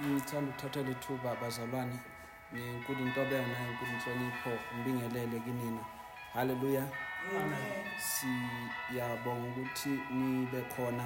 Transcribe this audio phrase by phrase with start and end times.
[0.00, 1.98] ngithanda ukuthathela ithuba bazalwane
[2.54, 5.82] ngenkulu intobeko nayenkulu inhlonipho ngibingelele kinina.
[6.34, 6.84] Haleluya
[8.08, 11.04] siyabonga ukuthi nibe khona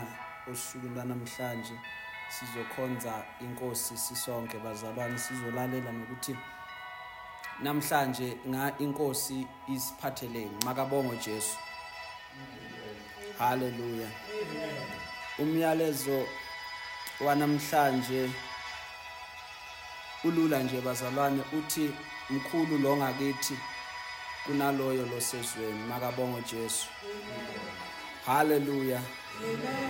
[0.51, 1.77] osukwini lwanamhlanje.
[2.29, 6.37] Sizokhonza inkosi sisonke bazalwane sizolalela nokuthi
[7.63, 11.57] namhlanje nga inkosi isiphatheleni makabongo Jesu.
[13.39, 14.09] Haleluya
[15.39, 16.27] umyalezo
[17.21, 18.31] wanamhlanje
[20.25, 21.91] ulula nje bazalwane uthi
[22.31, 23.57] mkhulu lo ngakithi
[24.47, 26.87] kunaloyo losezweni makabongo Jesu
[28.27, 29.01] haleluya.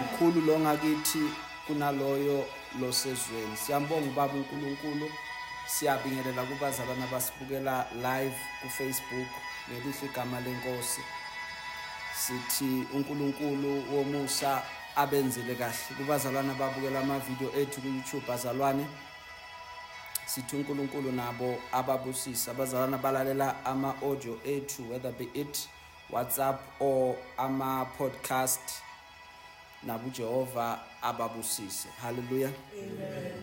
[0.04, 1.22] Mkhulu lo ngakithi
[1.66, 2.46] kunaloyo
[2.80, 5.10] losezweni siyambonga ubaba uNkulunkulu.
[5.66, 9.28] Siyabingelela kubazalwane abasibukela live ku-Facebook
[9.68, 11.00] ngelihle igama lenkosi.
[12.14, 14.62] Sithi uNkulunkulu womusa
[14.96, 18.86] abenzele kahle kubazalwane ababukela amavidiyo ethu ku-YouTube bazalwane.
[20.34, 25.68] Sithi uNkulunkulu nabo ababusisa abazalwane abalalela ama-audio ethu whether be it
[26.10, 28.60] WhatsApp or ama-podcast
[29.82, 31.88] nabo uJehova ababusise.
[32.02, 33.42] Haleluya amen.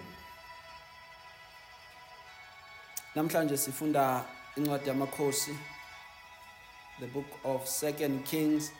[3.15, 5.57] Namhlanje sifunda incwadi yamakhosi
[6.99, 8.71] the book of second kings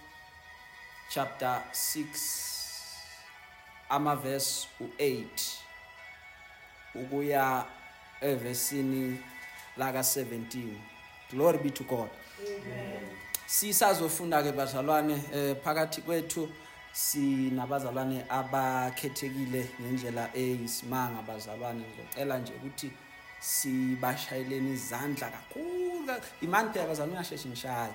[1.10, 2.06] chapter 6
[3.90, 5.28] amavesi u8
[6.96, 7.66] ukuya
[8.22, 9.18] evesini
[9.78, 10.64] laka 17
[11.32, 12.10] glory be to god.
[12.40, 13.04] Amen.
[13.48, 16.50] Sisazofunda ke bazalwane eh, phakathi kwethu
[16.92, 21.82] sinabazalwane abakhethekile ngendlela eyisimanga bazalwane.
[21.82, 22.92] Ngicela nje ukuthi
[23.40, 27.94] sibashayeleni izandla kakhulu imani phela bazalwane ungasheshe ngishaye.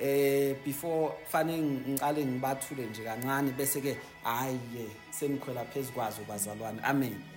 [0.00, 6.80] Eh before fanele ngiqale ngibathule nje kancane bese ke hayiye senikhwela phezukwazo bazalwane.
[6.82, 7.33] Amen.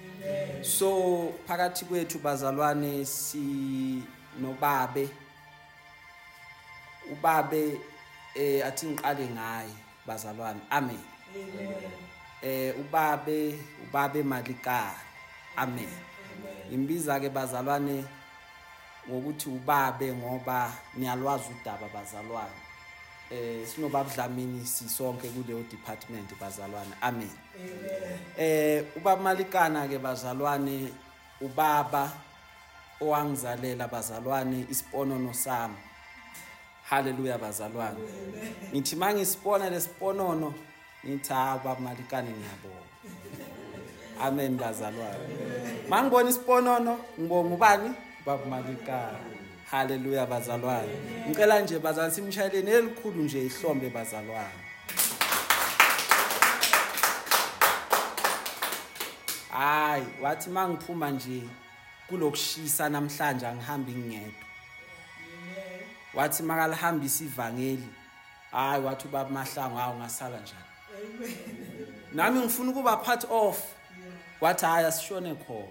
[0.61, 5.09] So phakathi kwethu bazalwane sinobabe
[7.11, 7.79] ubabe
[8.35, 9.73] eh athi ngiqale ngaye
[10.07, 10.61] bazalwane.
[10.69, 10.99] Amen.
[12.41, 15.07] Eh ubabe ubabe malikari.
[15.55, 15.89] Amen.
[16.71, 18.05] Imbiza ke bazalwane
[19.09, 22.66] ngokuthi ubabe ngoba niyalwazi udaba bazalwane.
[23.31, 26.93] Eh sinobaba Dlamini sisonke kuleyo department bazalwane.
[27.01, 27.29] Amen.
[28.37, 30.89] Eh ubaba Malikana ke bazalwane
[31.41, 32.11] ubaba
[33.01, 35.75] owangizalela bazalwane isiponono sami
[36.89, 37.97] haleluya bazalwane.
[38.73, 40.53] Ngithi mangisipona lesiponono
[41.05, 42.87] ngithi ha baba Malikane ngiyabonga.
[44.19, 45.27] Amen bazalwane.
[45.89, 47.93] Mangibona isiponono ngibonga ubani?
[48.25, 49.36] Baba Malikane.
[49.71, 50.95] Haleluya bazalwane.
[51.29, 54.63] Ngicela nje bazalwane simshayeleni elikhulu nje ihlombe bazalwane.
[59.49, 61.43] Hayi wathi mangiphuma nje
[62.09, 64.31] kulokushisa namhlanje angihambi ngingedwa.
[66.13, 67.89] Wathi makalihambisa ivangeli
[68.51, 71.37] hayi wathi ubaba mahlangu hawu ngasala njani?
[72.13, 73.63] Nami ngifuna ukuba part of.
[74.41, 75.67] Wathi hayi asishone khona.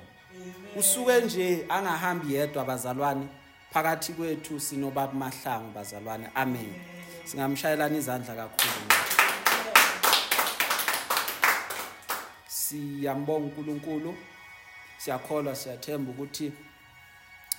[0.77, 3.29] Usuke nje angahambi yedwa bazalwane.
[3.77, 6.31] Phakathi kwethu sinobaba mahlangu bazalwane.
[6.35, 6.75] Amen.
[7.25, 8.89] Singamshayelana izandla kakhulu.
[12.49, 14.17] Siyambonga uNkulunkulu.
[14.99, 16.53] Siyakholwa siyathemba ukuthi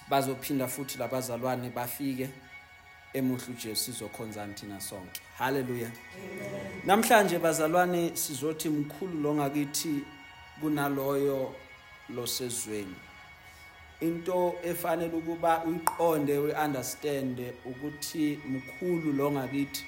[0.09, 2.29] bazophinda futhi labazalwane bafike
[3.13, 5.21] emuhle uJesu sizokhonzana thina sonke.
[5.37, 5.91] Haleluya
[6.85, 10.03] namhlanje bazalwane sizothi mkhulu lo ngakithi
[10.61, 11.55] kunaloyo
[12.09, 13.06] losezweni.
[14.01, 19.85] Into efanele ukuba uyiqonde uyiunderstand ukuthi mkhulu lo ngakithi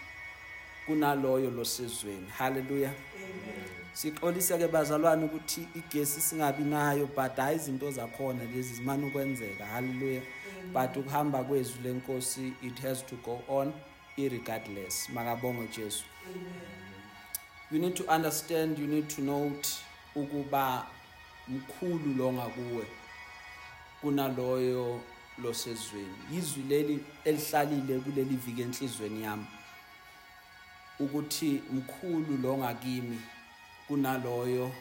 [0.85, 2.93] kunaloyo losezweni haleluya
[3.93, 9.65] sixolise ke bazalwane ukuthi igesi singabi nayo but hayi izinto zakhona lezi zimana ukwenzeka.
[9.65, 10.21] Haleluya
[10.73, 13.73] but ukuhamba kwezwi lenkosi it has to go on
[14.17, 15.09] irregardless.
[15.09, 16.03] Makabongo Jesu.
[17.71, 19.69] You need to understand you need to note
[20.15, 20.85] ukuba
[21.47, 22.85] mkhulu lo ngakuwe
[24.01, 25.01] kunaloyo
[25.43, 26.17] losezweni.
[26.37, 29.45] Izwi leli elihlalile kuleli viki enhlizweni yami
[30.99, 33.21] ukuthi mkhulu lo ngakimi
[33.87, 34.71] kunaloyo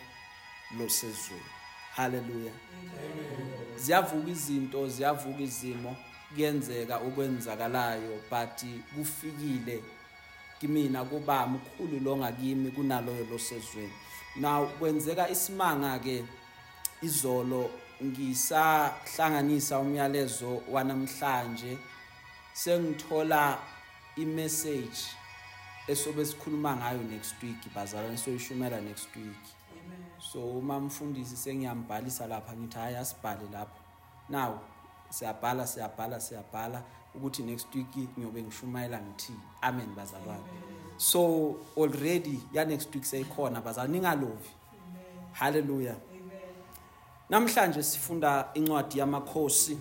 [0.79, 1.51] losezweni.
[1.97, 2.53] Haleluya
[3.77, 5.97] ziyavuka izinto ziyavuka izimo
[6.35, 8.59] kuyenzeka okwenzakalayo but
[8.95, 9.83] kufikile
[10.61, 13.93] kimina kuba mkhulu lo ngakimi kunaloyo losezweni.
[14.37, 16.25] Now kwenzeka isimanga ke
[17.03, 17.71] izolo
[18.05, 21.79] ngisahlanganisa umyalezo wanamhlanje
[22.53, 23.59] sengithola
[24.17, 24.99] imessage
[25.89, 29.45] esobe sikhuluma ngayo next week bazalwane soyishumela next week.
[30.33, 33.81] So uma mfundisi sengiyambhalisa lapha ngithi hayi asibhale lapho.
[34.29, 34.61] Now
[35.11, 36.83] siyabhala siyabhala siyabhala
[37.15, 40.45] ukuthi next week ngiyobe ngishumayela ngithi amen bazalwane.
[40.97, 44.51] So already ya next week seyikhona bazalwane ningalovi.
[45.33, 45.97] Haleluya
[47.31, 49.79] namhlanje sifunda incwadi yamakhosi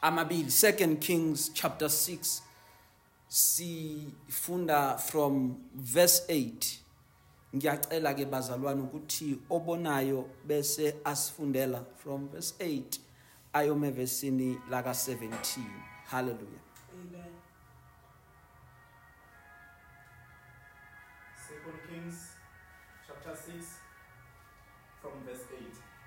[0.00, 2.40] amabili 2 kings chapter 6
[3.28, 6.78] sifunda from verse 8
[7.56, 12.82] ngiyacela ke bazalwane ukuthi obonayo bese asifundela from verse 8
[13.52, 15.30] ayome vesini laka 17
[16.10, 16.65] hallelujah.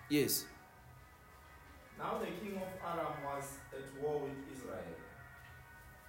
[0.10, 0.46] Yes
[2.00, 4.96] Now the king of Aram was at war with Israel.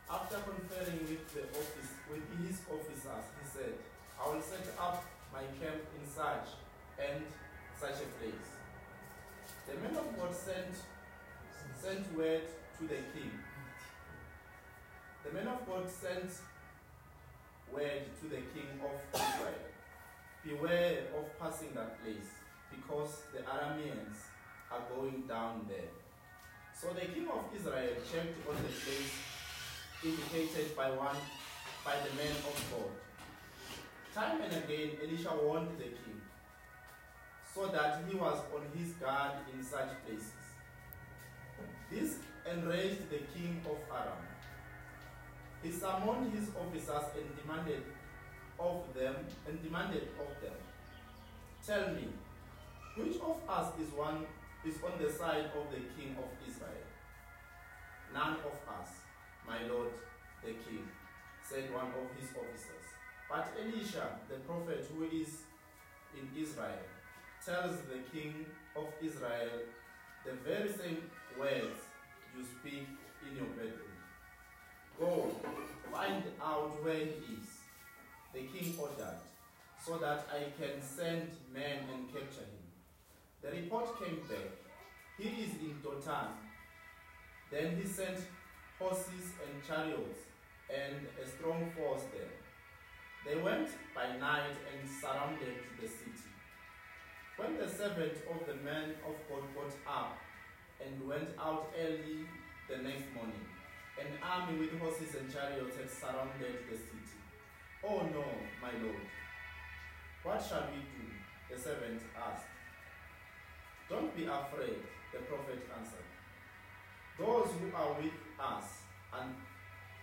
[0.08, 3.74] After conferring with the office with his officers, he said,
[4.18, 6.48] I will set up my camp in such
[6.98, 7.24] and
[7.78, 8.48] such a place.
[9.66, 10.74] The men of God sent
[11.82, 12.42] sent word
[12.78, 13.32] to the king.
[15.24, 16.30] The men of God sent
[17.72, 19.66] word to the king of Israel.
[20.44, 22.30] Beware of passing that place,
[22.70, 24.18] because the Arameans
[24.70, 25.90] are going down there.
[26.72, 29.12] So the king of Israel checked on the place
[30.02, 31.16] indicated by one
[31.84, 32.90] by the men of God.
[34.14, 36.20] Time and again Elisha warned the king,
[37.54, 40.32] so that he was on his guard in such places.
[41.90, 42.16] This
[42.50, 44.24] enraged the king of Aram.
[45.62, 47.82] He summoned his officers and demanded
[48.58, 49.14] of them
[49.46, 50.56] and demanded of them,
[51.66, 52.08] Tell me,
[53.02, 54.26] which of us is one
[54.64, 56.86] is on the side of the king of Israel?
[58.12, 58.90] None of us,
[59.46, 59.92] my lord
[60.42, 60.88] the king,
[61.42, 62.86] said one of his officers.
[63.28, 65.44] But Elisha, the prophet who is
[66.16, 66.84] in Israel,
[67.44, 69.50] tells the king of Israel
[70.24, 71.02] the very same
[71.38, 71.80] words
[72.36, 72.86] you speak
[73.26, 73.96] in your bedroom.
[74.98, 75.30] Go,
[75.92, 77.48] find out where he is,
[78.34, 79.20] the king ordered,
[79.84, 82.59] so that I can send men and capture him.
[83.42, 84.52] The report came back.
[85.18, 86.28] He is in Dotan.
[87.50, 88.18] Then he sent
[88.78, 90.20] horses and chariots
[90.68, 92.36] and a strong force there.
[93.24, 96.30] They went by night and surrounded the city.
[97.36, 100.18] When the servant of the man of God got up
[100.84, 102.28] and went out early
[102.68, 103.48] the next morning,
[103.98, 107.16] an army with horses and chariots had surrounded the city.
[107.82, 108.24] Oh no,
[108.60, 109.08] my lord.
[110.22, 111.08] What shall we do?
[111.50, 112.59] The servant asked.
[113.90, 114.78] Don't be afraid,
[115.12, 116.06] the prophet answered.
[117.18, 118.64] Those who are with us
[119.12, 119.34] and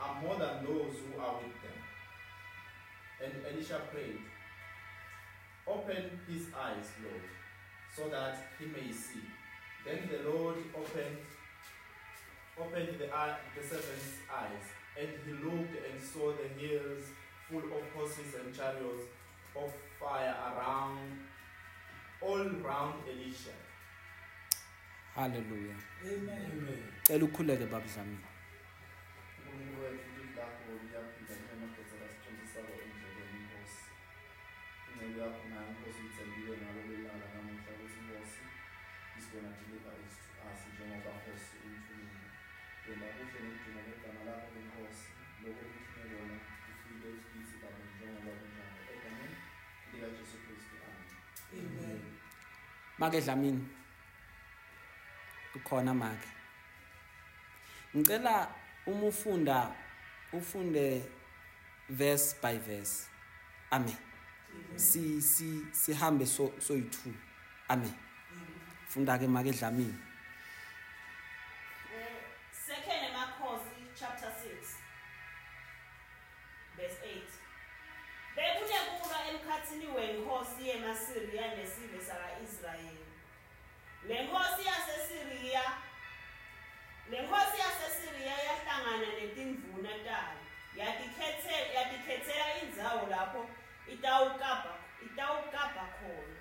[0.01, 1.79] are more than those who are with them.
[3.23, 4.19] And Elisha prayed,
[5.65, 7.23] Open his eyes, Lord,
[7.95, 9.23] so that he may see.
[9.85, 11.17] Then the Lord opened
[12.59, 14.65] opened the, eye, the servant's eyes,
[14.99, 17.03] and he looked and saw the hills
[17.49, 19.05] full of horses and chariots
[19.55, 21.19] of fire around,
[22.21, 23.53] all round Elisha.
[25.17, 26.77] Hallelujah Amen.
[27.03, 28.21] cela ukhuleke babudlamini
[29.49, 33.83] uNkulunkulu wethu ilizwi lakho liyaphinda linemagezela sisetshenziswa endleleni inkosi
[34.89, 38.43] ingcebo yakho nayo inkosi uyithembile ngalo lelanga namuhla ukuthi inkosi
[39.17, 42.19] is gonna deliver it to us njengoba nkosi uyithulile
[42.85, 45.07] yena kuhle nokuduma kwegama lakho lenkosi
[45.41, 49.37] lokho okuthine kona kufike kithi kanye njengoba kunjalo egameni
[49.91, 51.09] likajesu kristu amen
[51.57, 52.01] Amen.
[52.99, 53.63] make dlamini
[55.67, 56.27] ukhona make.
[57.95, 58.47] Ngicela
[58.85, 59.75] uma ufunda
[60.33, 61.03] ufunde
[61.89, 63.07] verse by verse.
[63.71, 63.97] Amen.
[64.75, 67.13] Si si sihambe so soyi2
[67.69, 67.93] amen.
[68.87, 69.93] Funda ke make dlamini.
[71.93, 74.77] Eh, Second Makhosi chapter 6
[76.77, 77.21] verse 8
[78.35, 83.06] Bekunekulwa emkhathini wenkosi yeMasiriya nesizwe saka-Israyeli.
[84.07, 85.61] Le nkosi yaseSiriya
[87.11, 90.37] Le nkosi yaseSiriya yahlangana netindvuna tayo.
[90.77, 93.45] Yatikhethela yatikhethela indzawo lapho
[93.93, 94.71] itawukapa
[95.05, 96.37] itawukapa khona.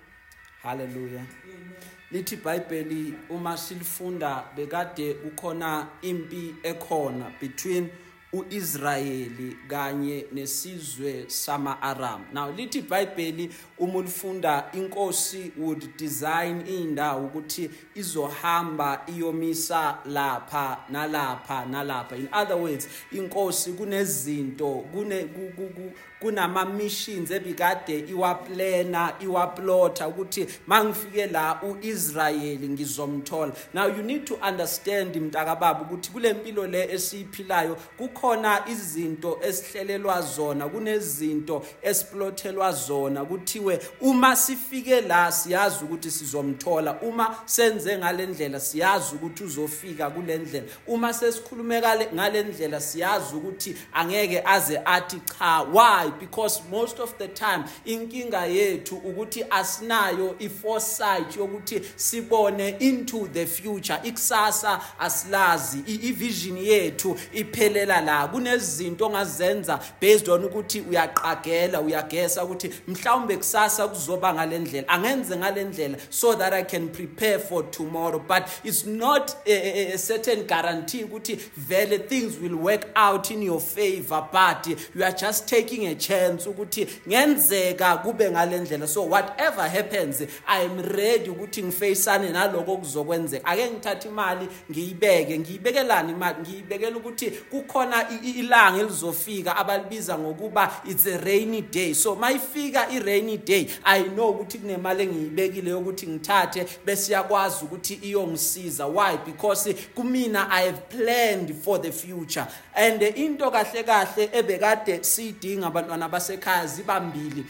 [0.63, 1.73] Haleluya Amen.
[2.11, 7.89] lithi iBhayibheli uma silifunda bekade kukhona impi ekhona between
[8.33, 12.25] uIsrayeli kanye nesizwe sama-Aram.
[12.33, 22.15] Now lithi iBhayibheli uma ulifunda inkosi would design indawo ukuthi izohamba iyomisa lapha nalapha nalapha.
[22.15, 30.47] In other words inkosi kunezinto kune ku- ku- ku- kunama missions ebikade iwaplana iwaplota ukuthi
[30.67, 33.51] mangifike la uIsrayeli ngizomthola.
[33.73, 40.67] Now you need to understand mntakababa ukuthi kule mpilo le esiyiphilayo kukhona izinto esihlelelwa zona
[40.69, 43.25] kunezinto esiplothelwa zona.
[43.25, 47.01] Kuthiwe uma sifike la siyazi ukuthi sizomthola.
[47.01, 50.65] Uma senze ngalendlela siyazi ukuthi uzofika kule ndlela.
[50.87, 56.06] Uma sesikhulume kale- ngalendlela siyazi ukuthi angeke aze athi cha why?
[56.19, 63.99] Because most of the time inkinga yethu ukuthi asinayo i-foresight yokuthi sibone into the future.
[64.03, 68.27] Ikusasa asilazi i- ivision yethu iphelela la.
[68.27, 74.87] Kunezinto ongazenza based on ukuthi uyaqagela uyagesa ukuthi mhlawumbe kusasa kuzoba ngalendlela.
[74.87, 78.19] Angenze ngalendlela so that i can prepare for tomorrow.
[78.19, 83.41] But it's not a, a, a certain guarantee ukuthi vele things will work out in
[83.41, 89.69] your favor but you are just taking a chance ukuthi ngenzeka kube ngalendlela so whatever
[89.69, 93.45] happens i am ready ukuthi ngifacane naloko okuzokwenzeka.
[93.47, 100.81] Ake ngithathe imali ngiyibeke ngiyibekelani imali ngiyibekela ukuthi kukhona i- i- ilanga elizofika abalibiza ngokuba
[100.89, 101.93] it's a rainy day.
[101.93, 108.87] So mayifika i-rainy day i know ukuthi kunemali engiyibekile yokuthi ngithathe bese iyakwazi ukuthi iyongisiza.
[108.87, 109.17] Why?
[109.25, 112.45] Because kumina i have planned for the future.
[112.77, 117.45] And into kahle kahle ebekade siyidinga abantwana basekhaya zibambili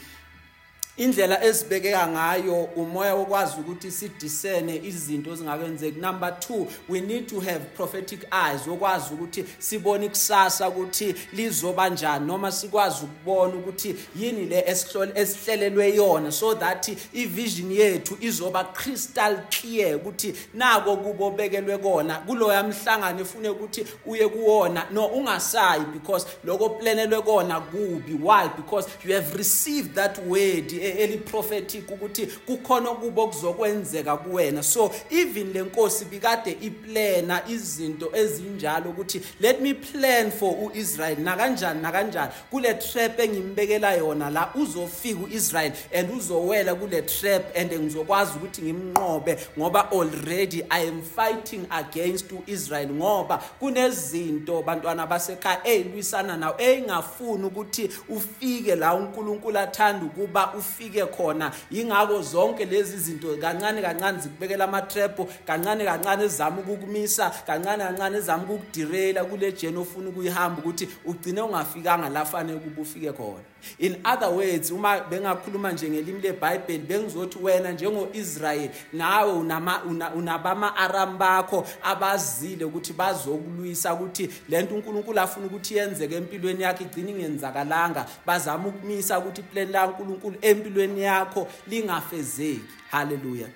[0.98, 7.60] indlela esibekeka ngayo umoya wokwazi ukuthi sidisene izinto ezingakwenzeki number 2 we need to have
[7.76, 14.60] prophetic eyes wokwazi ukuthi sibone ikusasa ukuthi lizoba njani noma sikwazi ukubona ukuthi yini le
[14.60, 22.14] esihlole- esihlelelwe yona so that ivision yethu izoba crystal clear ukuthi nako kubo bekelwe kona
[22.14, 28.14] kuloya mhlangano efune ukuthi uye kuwona no ungasayi because lokho planelwe kona kubi.
[28.14, 28.48] Why?
[28.48, 34.62] Because you have received that word e- eli-prophetic ukuthi kukhona kubo kuzokwenzeka kuwena.
[34.62, 41.22] So even le nkosi bikade iplana izinto ezinjalo ukuthi let me plan for u-israyeli.
[41.22, 42.32] Nakanjani nakanjani?
[42.50, 49.38] Kule trap engimbekela yona la uzofika u-israyeli and uzowela kule trap and ngizokwazi ukuthi ngimnqobe
[49.58, 57.90] ngoba already i am fighting against u-israyeli ngoba kunezinto bantwana basekhaya eyilwisana nawo eyingafuni ukuthi
[58.08, 61.52] ufike la unkulunkulu athanda ukuba ufike khona.
[61.70, 68.44] Yingakho zonke lezi zinto kancane kancane zikubekela amatrepho kancane kancane ezama ukukumisa kancane kancane ezama
[68.44, 73.44] ukukudirela kule jeni ofuna ukuyihamba ukuthi ugcine ungafikanga la fanele ukuba ufike khona.
[73.78, 81.18] In other words uma bengakhuluma nje ngelimi lebhayibheli bengizothi wena njengo-israyeli nawe unama- una- unabama-aram
[81.18, 88.06] bakho abazile ukuthi bazokulwisa ukuthi le nto unkulunkulu afuna ukuthi yenzeke empilweni yakho igcine ingenzakalanga.
[88.26, 92.60] Bazama ukumisa ukuthi iplani lankulunkulu empilweni yakho lingafezeki.
[92.90, 93.46] Halleluya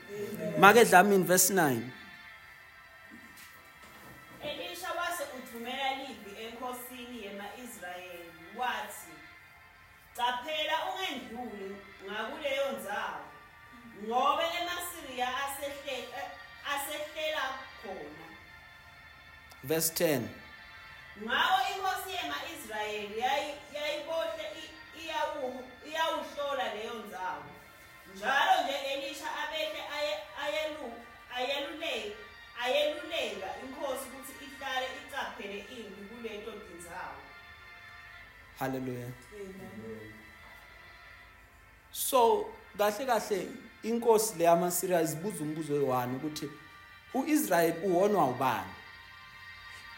[0.60, 1.76] make dlamini verse 9
[14.06, 16.28] ngobe emasiriya asehle- eh,
[16.74, 17.44] asehlela
[17.82, 18.26] khona.
[19.64, 20.28] Verse 10
[21.22, 24.44] ngawo inkosi yema-israyeli yayi- yayibohle
[25.88, 27.44] iyawuhlola leyo ndzawo
[28.14, 31.00] njalo nje elisha abehle aye- ayelu-
[31.36, 32.16] ayelule-
[32.62, 37.20] ayeluleka inkosi ukuthi ihlale icaphele impi kuleto tindzawo
[38.58, 39.08] halleluya
[41.92, 42.20] so
[42.78, 43.40] kahle kahle
[43.82, 46.48] inkosi le yamasiriya zibuza umbuzo oyi-one ukuthi
[47.14, 48.74] u-israyeli uwonwa ubani?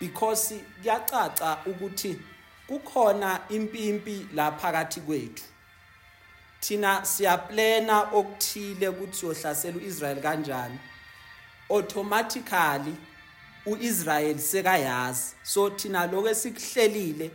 [0.00, 2.18] Because kuyacaca ukuthi
[2.66, 5.44] kukhona impimpi la phakathi kwethu.
[6.60, 10.78] Thina siyaplana okuthile ukuthi siyohlasela u-israyeli kanjani.
[11.70, 12.96] Automatically
[13.66, 15.34] u-israyeli sekayazi.
[15.42, 17.30] So thina lokho esikuhlelile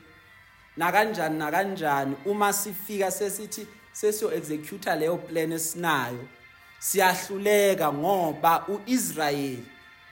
[0.77, 6.27] nakanjani nakanjani uma sifika sesithi sesiyo-executa leyo plan esinayo
[6.79, 9.65] siyahluleka ngoba u-israyeli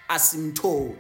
[0.08, 0.96] asimtholi.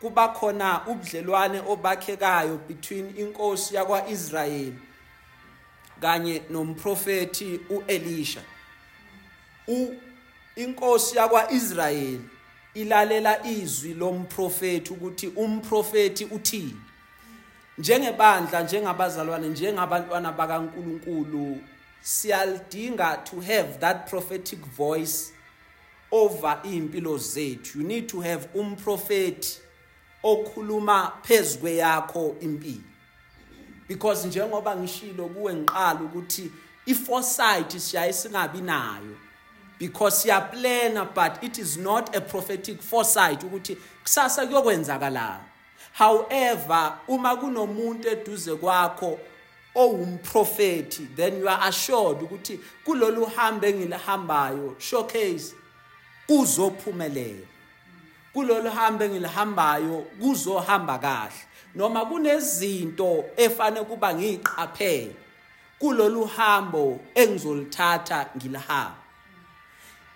[0.00, 4.78] Kuba khona ubudlelwane obakhekayo between inkosi yakwa-israyeli
[6.00, 8.42] kanye nomprofethi u-elisha.
[9.68, 9.94] U
[10.56, 12.20] inkosi yakwa-israyeli
[12.74, 16.76] ilalela izwi lomprofethi ukuthi umprofethi uthini.
[17.78, 21.60] Njengebandla njengabazalwane njengabantwana bakaNkuluNkulu
[22.04, 25.32] siyalidinga to have that prophetic voice
[26.12, 27.76] over impilo zethu.
[27.76, 29.58] You need to have umprofeti
[30.22, 32.84] okhuluma phezwe yakho impilo.
[33.88, 36.50] Because njengoba ngishilo kuwe ngiqala ukuthi
[36.86, 39.16] iforesight siyaye singabi nayo.
[39.78, 45.44] Because siyaplana but it is not a prophetic foresight ukuthi kusasa kuyokwenzakalana
[45.92, 49.18] however uma kunomuntu eduze kwakho
[49.74, 55.54] owumprofeti then you are assured ukuthi kulolu hambo engilihambayo showcase
[56.26, 57.46] kuzophumelela.
[58.32, 61.34] Kulolu hambo engilihambayo kuzohamba kahle.
[61.74, 65.16] Noma kunezinto efane kuba ngiqaphele
[65.78, 69.04] kulolu hambo engizolithatha ngilihamba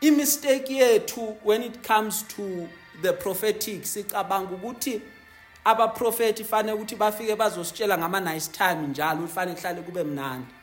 [0.00, 2.69] imistake yethu when it comes to
[3.03, 5.00] the prophetic sicabanga ukuthi
[5.65, 10.55] abaprofeti fanele ukuthi bafike bazositshela ngama nice time njalo ufanele kuhlale kube mnandi.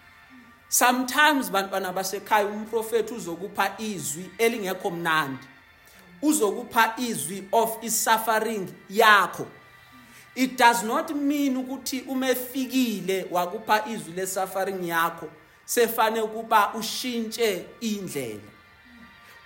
[0.69, 5.47] Sometimes bantwana basekhaya umprofeti uzokupha izwi elingekho mnandi.
[6.21, 9.47] Uzokupha izwi of isuffering yakho.
[10.35, 15.29] It does not mean ukuthi uma efikile wakupha izwi lesuffering yakho
[15.65, 18.54] sefane kuba ushintshe indlela.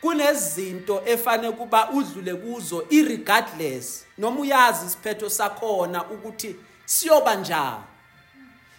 [0.01, 4.05] Kunezinto efane kuba udlule kuzo irregardless.
[4.17, 7.83] Noma uyazi isiphetho sakhona ukuthi siyoba njani.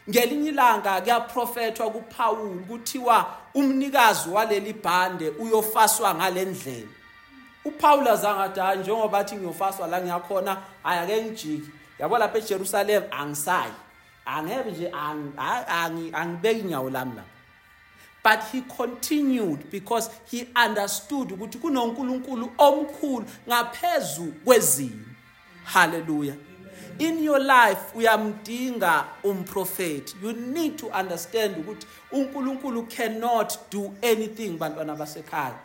[0.09, 6.89] Ngelinye ilanga kuyaprofethwa kuPaul kuthiwa umnikazi waleli bhande uyofaswa ngalendlela
[7.65, 13.73] uPaul azangathi hayi njengoba bathi ngiyofaswa la ngiyakhona aya ke ngijiki yabo lapha eJerusalem angisayi.
[14.27, 14.93] Angebe nje
[16.13, 17.40] angibeki inyawo lami lapha.
[18.23, 25.07] But he continued because he understood ukuthi kunonkulunkulu omkhulu ngaphezu kwezimo.
[25.65, 26.37] Hallelujah.
[26.99, 34.97] In your life uyamdinga umprofeti you need to understand ukuthi unkulunkulu cannot do anything bantwana
[34.97, 35.59] basekhaya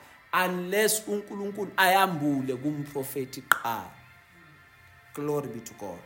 [0.46, 3.92] unless unkulunkulu ayambule kumprofeti qala
[5.16, 6.00] glory be to god.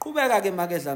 [0.00, 0.94] Qhubeka ke makedla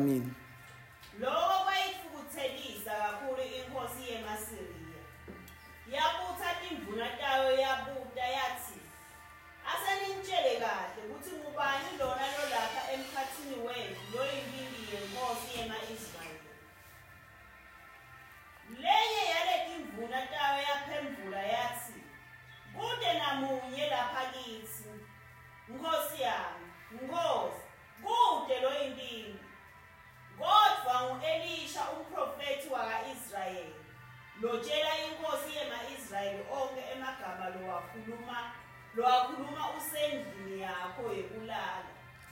[37.94, 38.52] emagama
[38.96, 41.84] lowakhuluma lowakhuluma usendlini yakho yekulala.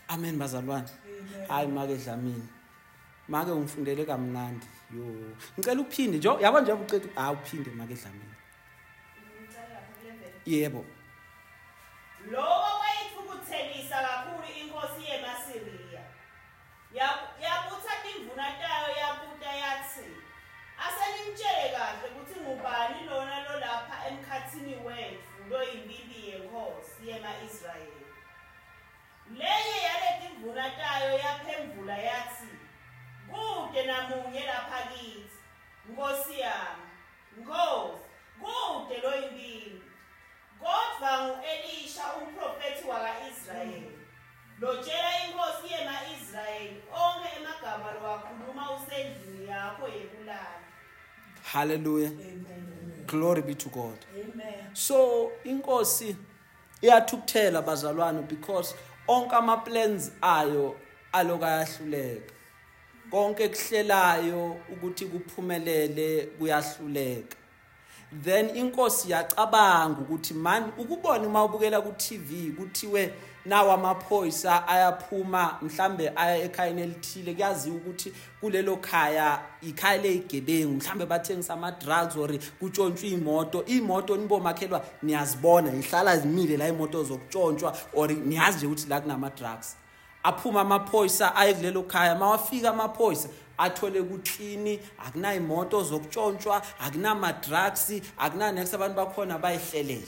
[0.09, 0.89] amen bazalwane.
[1.49, 2.45] Hayi makedla mina
[3.29, 4.67] make ungifundele kamnandi.
[4.95, 5.05] Yo.
[5.59, 8.35] Ngicela uphinde nje yabo nje ucela hayi uphinde makedla mina
[9.43, 10.35] Ngicela lapha kule vele.
[10.47, 10.85] yebo.
[12.31, 12.76] Lokho
[25.47, 28.07] wethu loyimbimbi yenkosi yema-Israyeli."
[29.31, 32.49] Lenye yaleti imvuna tayo yaphendula yathi,
[33.31, 35.37] "Kude namunye lapha kithi,
[35.89, 36.87] Nkosi yami,
[37.37, 38.09] Nkosi,
[38.41, 39.83] kude loyimbimbi."
[40.61, 43.99] Kodwa ngu-Elisha umprofethi waka-Israyeli
[44.61, 50.66] lotshela inkosi yema-Israyeli onke emagama lowakhuluma usendlini yakho yekulala.
[51.57, 52.13] Hallelujah.
[53.07, 53.99] Glory be to god.
[54.15, 54.55] Amen.
[54.73, 56.17] so inkosi
[56.83, 58.75] iyathukuthela bazalwane because
[59.09, 60.77] onke ama-plans ayo
[61.13, 62.33] aloku ayahluleka
[63.11, 67.37] konke kuhlelayo ukuthi kuphumelele kuyahluleka.
[68.23, 73.15] Then inkosi yacabanga ukuthi mani ukubona uma ubukela ku-tv kuthiwe
[73.47, 77.35] nawo amaphoyisa ayaphuma mhlambe aya ekhayeni elithile.
[77.35, 82.31] Kuyaziwa ukuthi kulelo khaya ikhaya leyigebengu mhlambe bathengisa ama-drugs or
[82.61, 83.65] kutshontshwa iy'moto.
[83.67, 85.71] Iy'moto nibomakhelwa niyazibona.
[85.71, 89.77] Yihlala zimile la iy'moto zokutshontshwa or niyazi nje ukuthi la kunama-drugs.
[90.23, 92.15] Aphuma amaphoyisa aye kulelo khaya.
[92.15, 93.29] Mawafika amaphoyisa
[93.59, 100.07] athole kuklini akunayimoto zokutshontshwa akunama-drugs akunanex abantu bakhona bayihlelele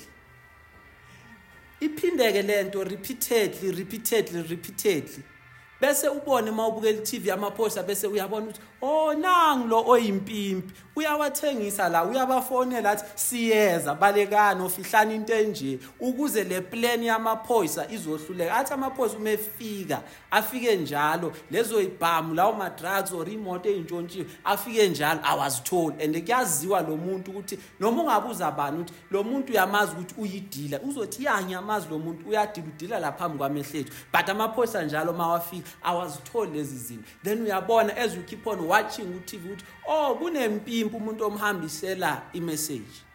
[1.80, 5.22] iphindeke lento repeatedly repeatedly repeatedly.
[5.80, 10.74] Bese ubone uma ubukela i-tv amaphoyisa bese uyabona ukuthi oh nangu lo oyimpimpi.
[10.96, 18.56] Uyawathengisa la uyabafonela athi siyeza balekani ofihlani into enje ukuze le plan yamaphoyisa izohluleka.
[18.56, 25.20] Athi amaphoyisa uma efika afike njalo lezo ibhamu lawo ma-drugs or imoto ey'ntshontshiwe afike njalo
[25.24, 26.02] awazitholi.
[26.04, 31.24] And kuyaziwa lo muntu ukuthi noma ungabuza bani ukuthi lo muntu uyamazi ukuthi uyidila uzothi
[31.24, 33.92] ya ngiyamazi lo muntu uyadila udila la phambi kwamehlo ethu.
[34.12, 37.08] But amaphoyisa njalo mawafika awazitholi lezi zinto.
[37.24, 43.08] Then uyabona as you keep on watching u-tv ukuthi oh kunempimpi umuntu omhambisela imessage.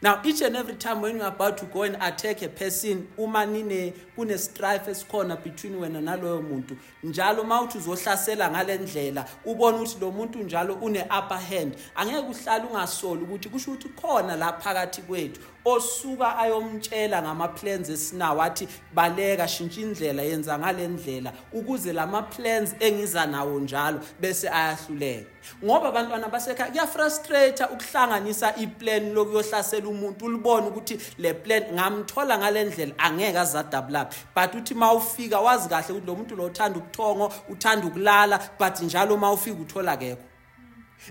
[0.00, 3.44] Now each and every time when you're about to go and attack a person uma
[3.44, 10.00] nine kune-strife esikhona between wena naloyo muntu njalo uma uthi uzohlasela ngale ndlela ubone ukuthi
[10.00, 15.40] lo muntu njalo une-upper hand angeke uhlale ungasoli ukuthi kusho ukuthi khona la phakathi kwethu.
[15.68, 23.60] Osuka ayomtshela ngama-plans esinawo athi baleka shintsha indlela yenza ngale ndlela ukuze lama-plans engiza nawo
[23.60, 25.30] njalo bese ayahluleka.
[25.64, 32.98] Ngoba abantwana basekhaya kuyafrustrate ukuhlanganisa iplan lokuyohlasela umuntu ulibone ukuthi le plan ngamthola ngale ndlela
[32.98, 34.18] angeke azadabulaphi.
[34.34, 38.80] But uthi uma ufika wazi kahle ukuthi lo muntu lo uthanda ubuthongo uthanda ukulala but
[38.80, 40.28] njalo uma ufika uthola kekho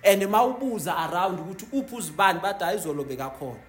[0.03, 3.66] and uma ubuza around ukuthi uphi uzibani bathi hayi izolo bekakhona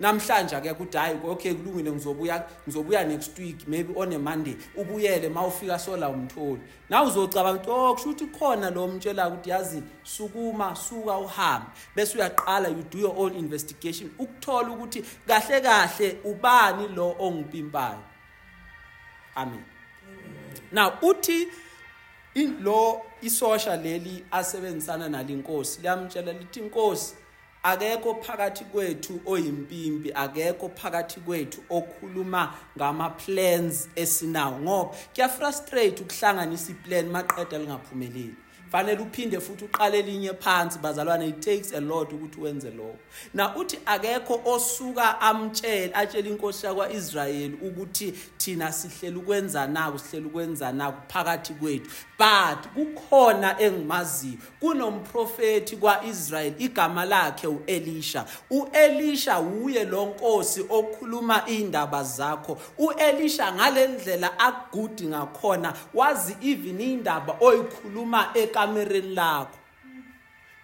[0.00, 5.26] namhlanje akekho uthi hayi okay kulungile ngizobuya ngizobuya next week maybe on a monday ubuyele
[5.26, 6.60] uma ufika sola umtholi.
[6.88, 11.66] Na uzocabanga ukuthi oh kusho ukuthi khona lo mtshela ukuthi yazi sukuma suka uhambe.
[11.96, 18.02] Bese uyaqala you do your own investigation ukuthola ukuthi kahle kahle ubani lo ongipimpayo
[19.36, 19.64] amen.
[20.72, 21.46] Now uthi
[22.34, 27.14] in lo isosha leli asebenzisana nalinkosi liyamtshela lithi inkosi
[27.62, 37.58] akekho phakathi kwethu oyimpimpi akekho phakathi kwethu okhuluma ngama-plans esinawo ngoba kuyafrustrate ukuhlanganisa iplan maqeda
[37.58, 38.36] lingaphumeleli.
[38.72, 42.98] Fanele uphinde futhi uqale elinye phansi bazalwane it takes a lot ukuthi wenze lokho.
[43.34, 50.72] Na uthi akekho osuka amtshele atshela inkosi yakwa-israyeli ukuthi thina sihlele ukwenza naku sihlele ukwenza
[50.72, 51.90] naku phakathi kwethu.
[52.18, 58.24] But kukhona engimaziyo kunomprofethi kwa-israyeli igama lakhe u-elisha.
[58.50, 62.58] U-elisha wuye lo nkosi okhuluma iy'ndaba zakho.
[62.78, 69.59] U-elisha ngale ndlela akugudi ngakhona wazi even iy'ndaba oyikhuluma ekamereni lakho.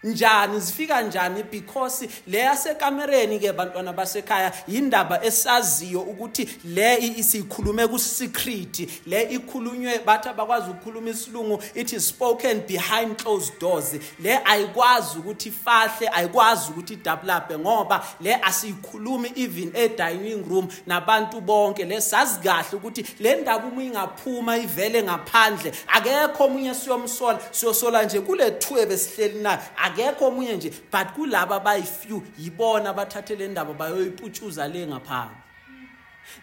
[0.05, 0.61] Njani?
[0.61, 1.43] Zifika njani?
[1.51, 9.99] Because le yasekamereni ke bantwana basekhaya indaba esaziyo ukuthi le isikhulume ku secret le ikhulunywe
[10.05, 13.95] bathi abakwazi ukukhuluma isilungu it is spoken behind closed doors.
[14.19, 21.41] Le ayikwazi ukuthi ifahle ayikwazi ukuthi idabulape ngoba le asiyikhulumi even e dining room nabantu
[21.41, 21.85] bonke.
[21.85, 25.73] Le sazi kahle ukuthi le ndaba uma ingaphuma ivele ngaphandle.
[25.89, 29.59] Akekho omunye siyomsola siyosola nje kule two besihleli nayo.
[29.87, 35.47] Akekho omunye nje but kulaba abayi-few yibona abathathe le ndaba bayoyiputshuza le ngaphandle.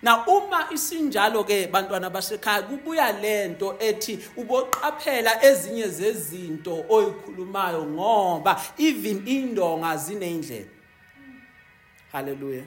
[0.02, 9.28] Na uma isinjalo-ke bantwana basekhaya kubuya le nto ethi uboqaphela ezinye zezinto oyikhulumayo ngoba even
[9.28, 10.72] indonga ziney'ndlela.
[12.12, 12.64] Haleluya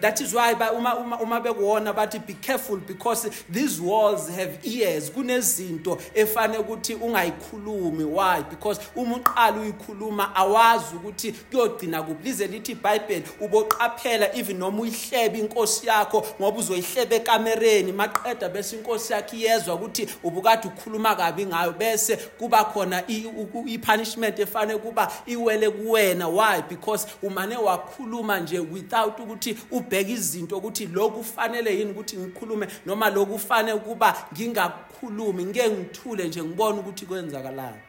[0.00, 4.58] that is why ba- uma, uma, uma bekuwona bathi be careful because these walls have
[4.64, 5.10] ears.
[5.10, 8.04] Kunezinto efane ukuthi ungayikhulumi.
[8.04, 8.42] Why?
[8.50, 12.24] Because uma uqala uyikhuluma awazi ukuthi kuyogcina kuphi.
[12.24, 17.92] Lize lithi ibhayibheli uboqaphela even noma uyihlebe inkosi yakho ngoba uzoyihleba ekamereni.
[17.92, 21.72] Maqeda bese inkosi yakho iyezwa ukuthi ubukade ukhuluma kabi ngayo.
[21.72, 26.28] Bese kuba khona i- u- i-punishment efane kuba iwele kuwena.
[26.28, 26.62] Why?
[26.68, 33.10] Because umane wakhuluma nje without ukuthi ubheke izinto ukuthi lokhu kufanele yini ukuthi ngikhulume noma
[33.10, 37.80] lokhu kufanele ukuba ngingakhulumi ngeke ngithule nje ngibone ukuthi kwenzakalayo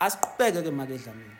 [0.00, 1.36] asiqhubeke ke makedlamini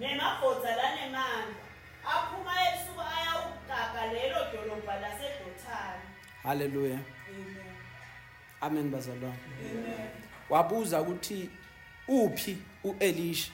[0.00, 1.64] nemabhodza lanemandla
[2.12, 6.06] aphuma ebusuku ayawugaga lelo dolobha lasedothani
[6.42, 6.98] haleluya
[8.60, 8.90] amen.
[8.90, 9.38] Bazalwane.
[10.50, 11.50] Wabuza ukuthi
[12.08, 13.52] uphi uElisha?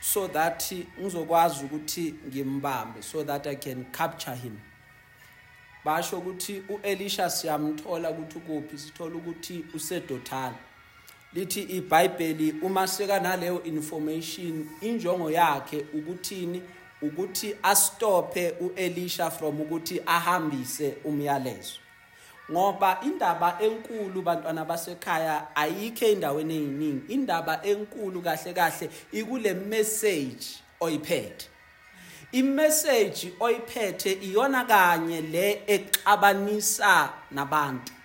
[0.00, 4.58] So that ngizokwazi ukuthi ngimbambe so that I can capture him.
[5.84, 10.56] Basho ukuthi uElisha siyamthola ukuthi kuphi sithola ukuthi usedothana
[11.34, 16.62] lithi iBhayibheli uma seka naleyo information injongo yakhe ukuthini?
[17.02, 21.80] Ukuthi astophe uElisha from ukuthi ahambise umyalezo.
[22.50, 30.46] Ngoba indaba enkulu bantwana basekhaya ayikho endaweni eziningi indaba enkulu kahle kahle ikule message
[30.80, 31.48] oyiphethe.
[32.32, 37.97] Imessage oyiphethe iyona kanye le exabanisa nabantu.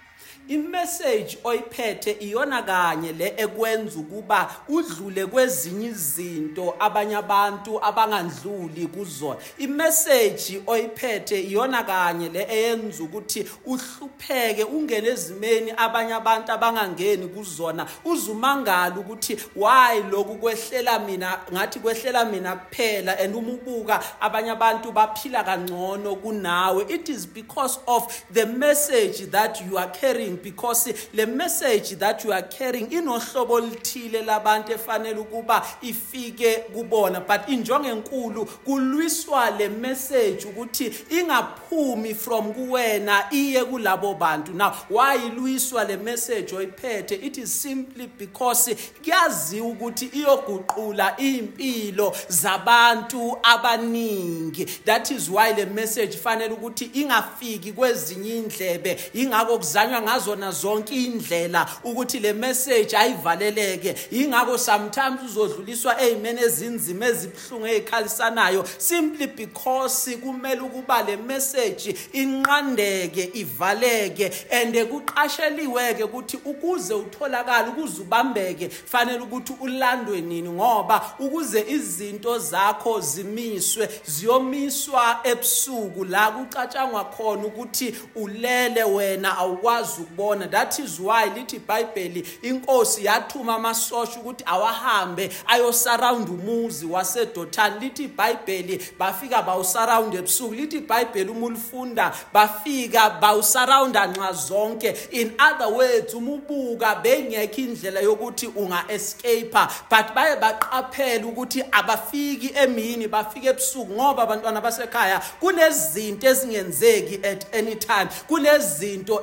[0.48, 10.62] Imessage oyiphethe iyona kanye le ekwenza ukuba udlule kwezinye izinto abanye abantu abangandluli kuzona imessage
[10.68, 19.38] oyiphethe iyona kanye le eyenza ukuthi uhlupheke ungene ezimeni abanye abantu abangangeni kuzona uzumangala ukuthi
[19.56, 26.16] why lokhu kwehlela mina ngathi kwehlela mina kuphela and uma ubuka abanye abantu baphila kangcono
[26.16, 26.90] kunawe.
[26.90, 30.33] It is because of the message that you are carrying.
[30.42, 37.20] Because le message that you are carrying inohlobo oluthile labantu efanele ukuba ifike kubona.
[37.20, 44.54] But injongo enkulu kulwiswa le message ukuthi ingaphumi from kuwena iye kulabo bantu.
[44.54, 47.16] Now why ilwiswa le message oyiphethe?
[47.16, 54.66] It is simply because kuyaziwa ukuthi iyoguqula impilo zabantu abaningi.
[54.86, 59.00] That is why le message fanele ukuthi ingafiki kwezinye indlebe.
[59.14, 63.96] Ingakho kuzanywa ngazona zonke indlela ukuthi le message ayivaleleke.
[64.12, 74.32] Ingakho sometimes uzodluliswa ezimene ezinzima ezibhlungu ezikhalisanayo simply because kumele ukuba le message inqandeke ivaleke
[74.52, 83.02] and kuqasheliweke ukuthi ukuze utholakala ukuze ubambeke fanele ukuthi ulandwe nini ngoba ukuze izinto zakho
[83.02, 91.56] zimiswe ziyomiswa ebusuku la kucatshangwa khona ukuthi ulele wena awukwazi ukubona that is why lithi
[91.56, 100.54] iBhayibheli inkosi yathuma amasosha ukuthi awahambe ayosurround umuzi waseDothani lithi iBhayibheli bafika bawusurround ebusuku.
[100.54, 104.96] Lithi iBhayibheli uma ulifunda bafika bawusurrounda nxa zonke.
[105.12, 109.52] In other words uma ubuka bengekho indlela yokuthi unga escape
[109.90, 117.76] but baye baqaphela ukuthi abafiki emini bafike ebusuku ngoba abantwana basekhaya kunezinto ezingenzeki at any
[117.76, 118.08] time.
[118.28, 119.22] Kunezinto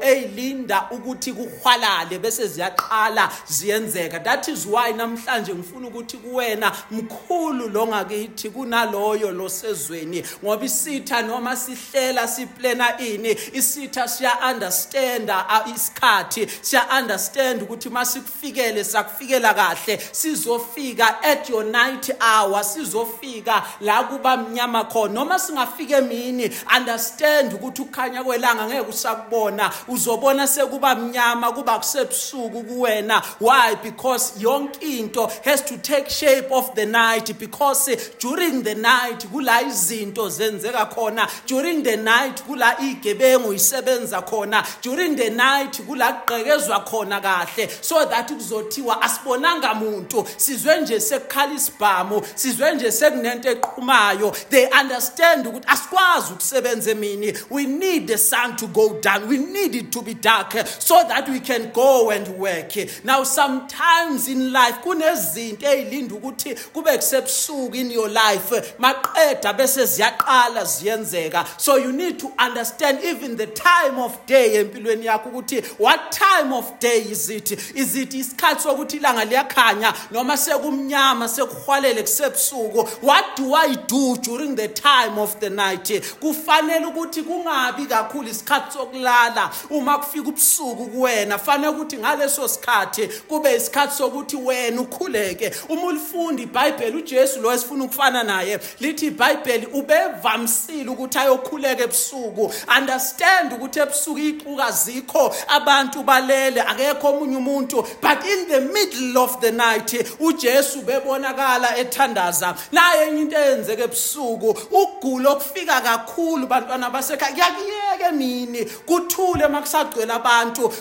[0.80, 4.22] ezilinda ukuthi kuhwalale bese ziyaqala ziyenzeka.
[4.24, 11.56] That is why namhlanje ngifuna ukuthi kuwena mkhulu lo ngakithi kunaloyo losezweni ngoba isitha noma
[11.56, 20.00] sihlela siplena ini isitha siya understanda isikhathi siya understand ukuthi masikufikele sakufikela kahle.
[20.12, 25.14] Sizofika at your night hour sizofika la kuba mnyama khona.
[25.14, 29.70] Noma singafika emini understand ukuthi ukukhanya kwelanga ngeke usakubona.
[29.88, 33.22] Uzobona sekuba mnyama kuba kusebusuku kuwena.
[33.40, 33.74] Why?
[33.82, 39.62] Because yonke into has to take shape of the night because during the night kula
[39.62, 46.84] izinto zenzeka khona during the night kula igebengu isebenza khona during the night kula kugqekezwa
[46.84, 47.68] khona kahle.
[47.84, 50.26] So that kuzothiwa asibonanga muntu.
[50.36, 54.30] Sizwe nje sekukhala isibhamu sizwe nje sekunento eqhumayo.
[54.50, 57.34] They understand ukuthi asikwazi ukusebenza emini.
[57.50, 59.28] We need the sun to go down.
[59.28, 62.72] We need it to be dark so that we can go and work.
[63.04, 68.74] Now sometimes in life kunezinto ezilinda ukuthi kube kusebusuku in your life.
[68.78, 71.46] Maqeda bese ziyaqala ziyenzeka.
[71.60, 76.52] So you need to understand even the time of day empilweni yakho ukuthi what time
[76.52, 77.52] of day is it?
[77.52, 83.02] Is it isikhathi sokuthi ilanga liyakhanya noma sekumnyama sekuhwalele kusebusuku?
[83.02, 85.88] What do i do during the time of the night?
[86.20, 91.38] Kufanele ukuthi kungabi kakhulu isikhathi sokulala uma kufika ubusuku kuwena.
[91.38, 95.52] Fanele ukuthi ngaleso sikhathi kube isikhathi sokuthi wena ukhuleke.
[95.68, 102.52] Uma ulifunda iBhayibheli uJesu lo esifuna ukufana naye lithi iBhayibheli ubevamsile ukuthi ayokhuleka ebusuku.
[102.78, 107.86] Understand ukuthi ebusuku ixuka zikho abantu balele akekho omunye umuntu.
[108.00, 112.56] But in the middle of the night uJesu bebonakala ethandaza.
[112.72, 117.30] Naye enye into eyenzeke ebusuku ukugula okufika kakhulu bantwana basekhaya.
[117.30, 120.29] Kuyakuyeke emini kuthule makusagcwele abantu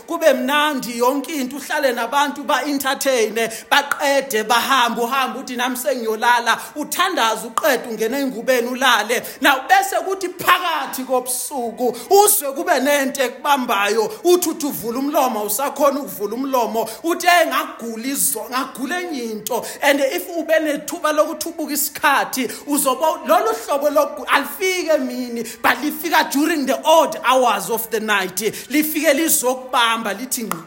[0.07, 6.57] kube mnandi yonke into uhlale nabantu ba-entertain baqede bahamba uhamba uthi nami sengiyolala.
[6.75, 9.23] Uthandaza uqede ungena ey'ngubeni ulale.
[9.41, 16.35] Na bese kuthi phakathi kobusuku uzwe kube nento ekubambayo uthi uthi uvula umlomo usakhona ukuvula
[16.35, 16.89] umlomo.
[17.03, 19.65] Uthi hey ngagula enye into.
[19.81, 26.65] And if ube nethuba lokuthi ubuke isikhathi uzoba lolu hlobo alifike emini but lifika during
[26.65, 30.63] the odd hours of the night lifike lizokubamba lithi ngqi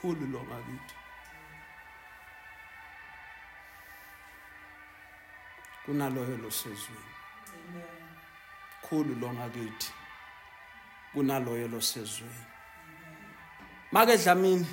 [0.00, 0.94] khulu lo ngakithi
[5.86, 7.12] kunaloyo losezweni
[8.82, 9.92] khulu lo ngakithi
[11.12, 12.44] kunaloyo losezweni
[13.92, 14.66] make dlamini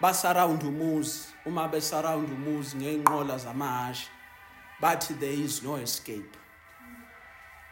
[0.00, 1.28] basarawunda umuzi.
[1.44, 4.08] Uma besarawunda umuzi ngeenqola zamahashe
[4.80, 6.36] bathi there is no escape.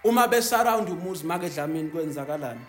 [0.05, 2.61] Uma besarawunda umuzi make dlamini kwenzakalani?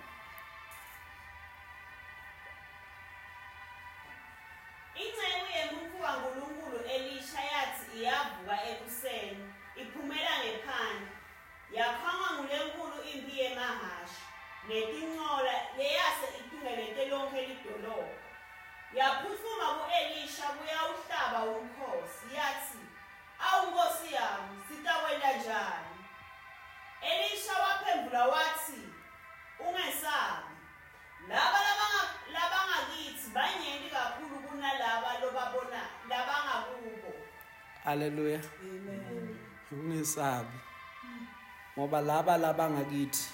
[41.89, 43.29] Ngoba laba labangakithi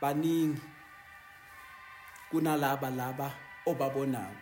[0.00, 0.60] baningi
[2.30, 3.34] kunalaba laba
[3.66, 4.38] obabonayo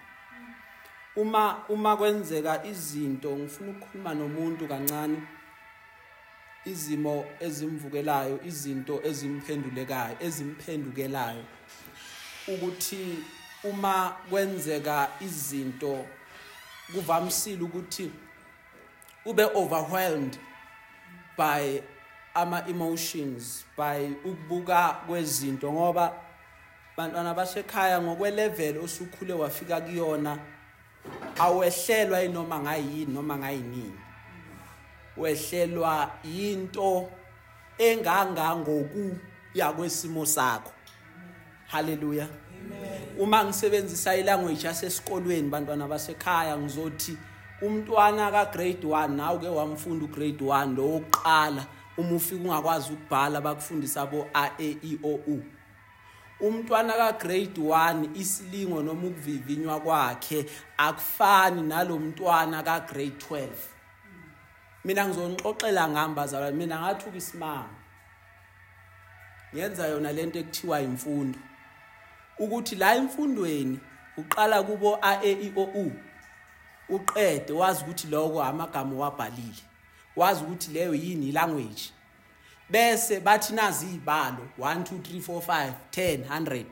[1.17, 5.17] uma uma kwenzeka izinto ngifuna ukukhuluma nomuntu kancane
[6.65, 11.45] izimo ezimvukelayo izinto ezimphendulekayo ezimphendukelayo
[12.53, 13.25] ukuthi
[13.65, 16.05] uma kwenzeka izinto
[16.93, 18.13] kuvamisile ukuthi
[19.25, 20.37] ube overwhelmed
[21.39, 21.81] by
[22.35, 26.13] ama emotions by ukubuka kwezinto ngoba
[26.97, 30.39] bantwana basekhaya ngokwelevel osukhule wafika kuyona
[31.39, 34.01] awehlelwa inoma ngayini noma ngayinini.
[35.17, 37.09] Wehlelwa into
[37.79, 40.73] engangangokuya kwesimo sakho.
[41.67, 42.29] Haleluya
[43.19, 47.17] uma ngisebenzisa ilanguage yasesikolweni bantwana basekhaya ngizothi
[47.63, 51.67] umntwana ka grade 1 nawe ke wamfunda u grade 1 lo wokuqala
[51.97, 55.43] uma ufika ungakwazi ukubhala bakufundisa bo a e i o u.
[56.41, 63.49] Umntwana ka grade 1 isilingo noma ukuvivinywa kwakhe akufani nalomntwana ka grade 12
[64.85, 67.81] mina ngizonixoxela ngamba zalwane mina ngathuka isimanga
[69.55, 71.39] ngenza yona lento ekuthiwa imfundo.
[72.39, 73.81] Ukuthi la imfundweni
[74.17, 75.93] uqala kubo a e i o u
[76.89, 79.70] uqede wazi ukuthi lokho amagama wabhalile
[80.17, 81.93] wazi ukuthi leyo yini ilanguage.
[82.71, 86.65] Bese bathi nazi izibalo 1 2 3 4 5 10 100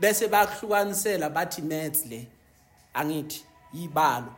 [0.00, 2.26] bese bakuhlukanisela bathi maths le
[2.94, 4.32] angithi izibalo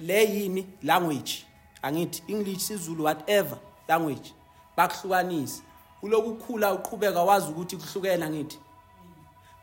[0.00, 0.66] le yini?
[0.82, 1.46] Language.
[1.82, 4.32] Angithi english sizulu whatever language.
[4.76, 5.62] Bakuhlukanisa
[6.02, 8.58] ulokukhula uqhubeka wazi ukuthi kuhlukena ngithi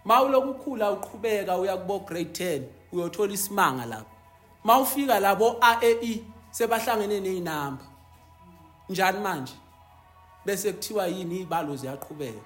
[0.06, 2.62] mawulokukhula uqhubeka uya kubo grade 10
[2.92, 4.06] uyothola isimanga lapho.
[4.64, 7.91] Mawufika labo A E I sebahlangene nezinamba
[8.92, 9.54] njani manje?
[10.46, 12.42] Bese kuthiwa yini izibalo ziyaqhubeka?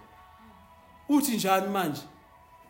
[1.10, 2.02] Uthi njani manje?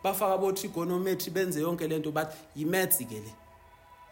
[0.04, 3.34] Bafaka bo trigonometry benze yonke lento bathi yimaths ke le.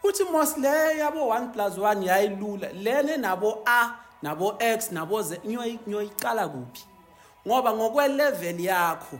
[0.04, 5.36] Uthi mos le yabo 1 plus 1 yayilula lene nabo a nabo x nabo z
[5.44, 6.84] nyoyi- nyoyiqala kuphi?
[7.46, 9.18] Ngoba ngokwelevel yakho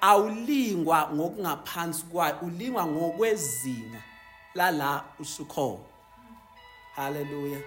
[0.00, 4.02] awulingwa ngokungaphansi kwayo ulingwa ngokwezinga
[4.54, 5.87] lala usukhona.
[6.98, 7.58] Haleluya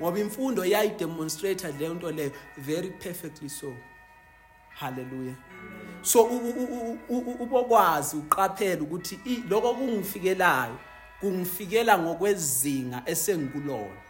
[0.00, 2.30] ngoba imfundo yayidemonstrate leyo nto leyo.
[2.58, 3.74] Very perfectly so.
[4.68, 5.34] Haleluya
[6.02, 6.24] so
[7.40, 10.78] ubokwazi uqaphela ukuthi lokho kungifikelayo
[11.20, 14.00] kungifikela ngokwezinga esengikulona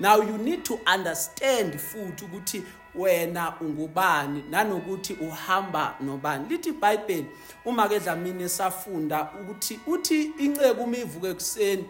[0.00, 2.62] now you need to understand futhi ukuthi
[2.94, 6.48] wena ungubani nanokuthi uhamba nobani.
[6.48, 7.26] Lithi iBhayibheli
[7.64, 11.84] uma ke dlamini safunda ukuthi uthi inceke uma ivuka ekuseni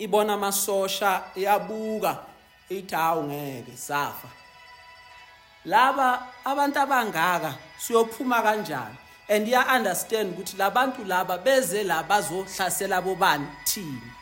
[0.00, 2.16] ibona amasosha iyabuka
[2.68, 4.28] ithi hawu ngeke safa.
[5.64, 8.96] Laba abantu abangaka siyophuma kanjani?
[9.28, 14.14] And iya understand ukuthi labantu laba beze la bazohlasela bobani thina.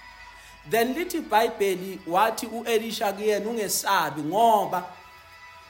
[0.71, 4.85] Then lithi iBhayibheli wathi uElisha kuyena ungesabi ngoba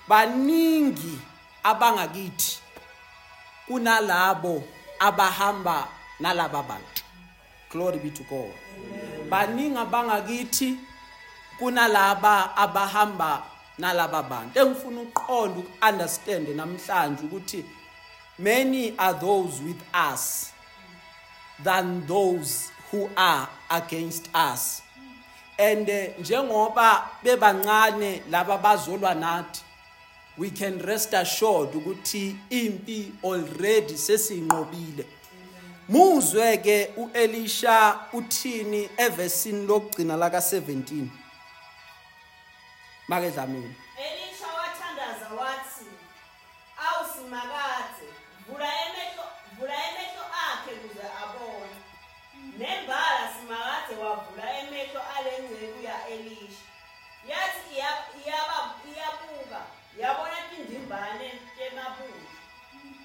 [0.08, 1.18] baningi
[1.62, 2.58] abangakithi
[3.66, 4.64] kunalabo
[4.98, 5.88] abahamba
[6.20, 7.02] nalaba bantu.
[7.70, 9.07] Glory be to God.
[9.30, 10.78] Baningi abangakithi
[11.58, 13.42] kunalaba abahamba
[13.78, 14.58] nalaba bantu.
[14.60, 17.64] Engifuna uqonda ukunderstand namhlanje ukuthi
[18.38, 20.52] many are those with us
[21.62, 24.82] than those who are against us.
[25.58, 29.62] And eh, njengoba bebancane laba bazolwa nathi
[30.38, 35.04] we can rest assured ukuthi impi already sesiyinqobile
[35.88, 41.06] muzwe ke uElisha uthini evesini lokugcina laka 17
[43.08, 43.74] make dlamini.
[43.96, 45.86] Elisha wathandaza wathi
[46.88, 48.06] awusimakade
[48.48, 49.24] vula emehlo
[49.58, 51.76] vula emehlo akhe kuze abone.
[52.58, 56.64] Nembala simakade wavula emehlo ale ngceku ya-elisha.
[57.28, 59.60] Yathi iya- iyaba- iyabuka
[60.00, 62.28] yabona tindimbane temabutho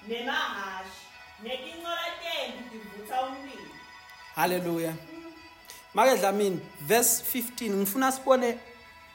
[0.08, 1.00] nemahashi
[1.42, 2.73] netincola tembi
[3.22, 3.74] umlilo
[4.36, 4.94] haleluya
[5.94, 8.58] make dlamini verse 15 ngifuna sibone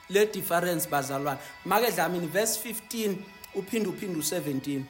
[0.10, 1.40] le difference bazalwane.
[1.66, 3.16] Make dlamini verse 15
[3.56, 4.84] uphinde uphinde u17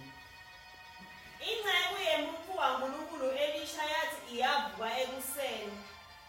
[1.49, 5.73] ingceku yemuntu kankulunkulu elisha yathi iyavuka ekuseni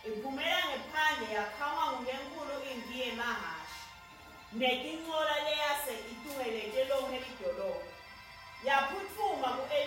[0.08, 3.80] iphumela ngephandle yakhangwa ngulenkulu impi yemahashi
[4.52, 7.90] netincola leyase itungelete lonke lidolobha
[8.64, 9.79] yaphuthuma ku-elisha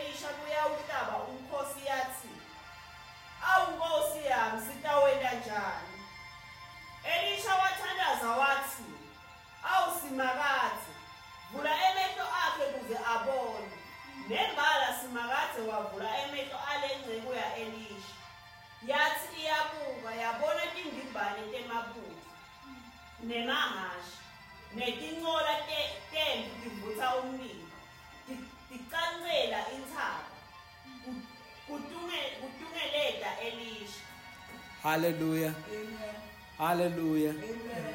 [35.03, 35.53] haleluya
[36.57, 37.33] haleluya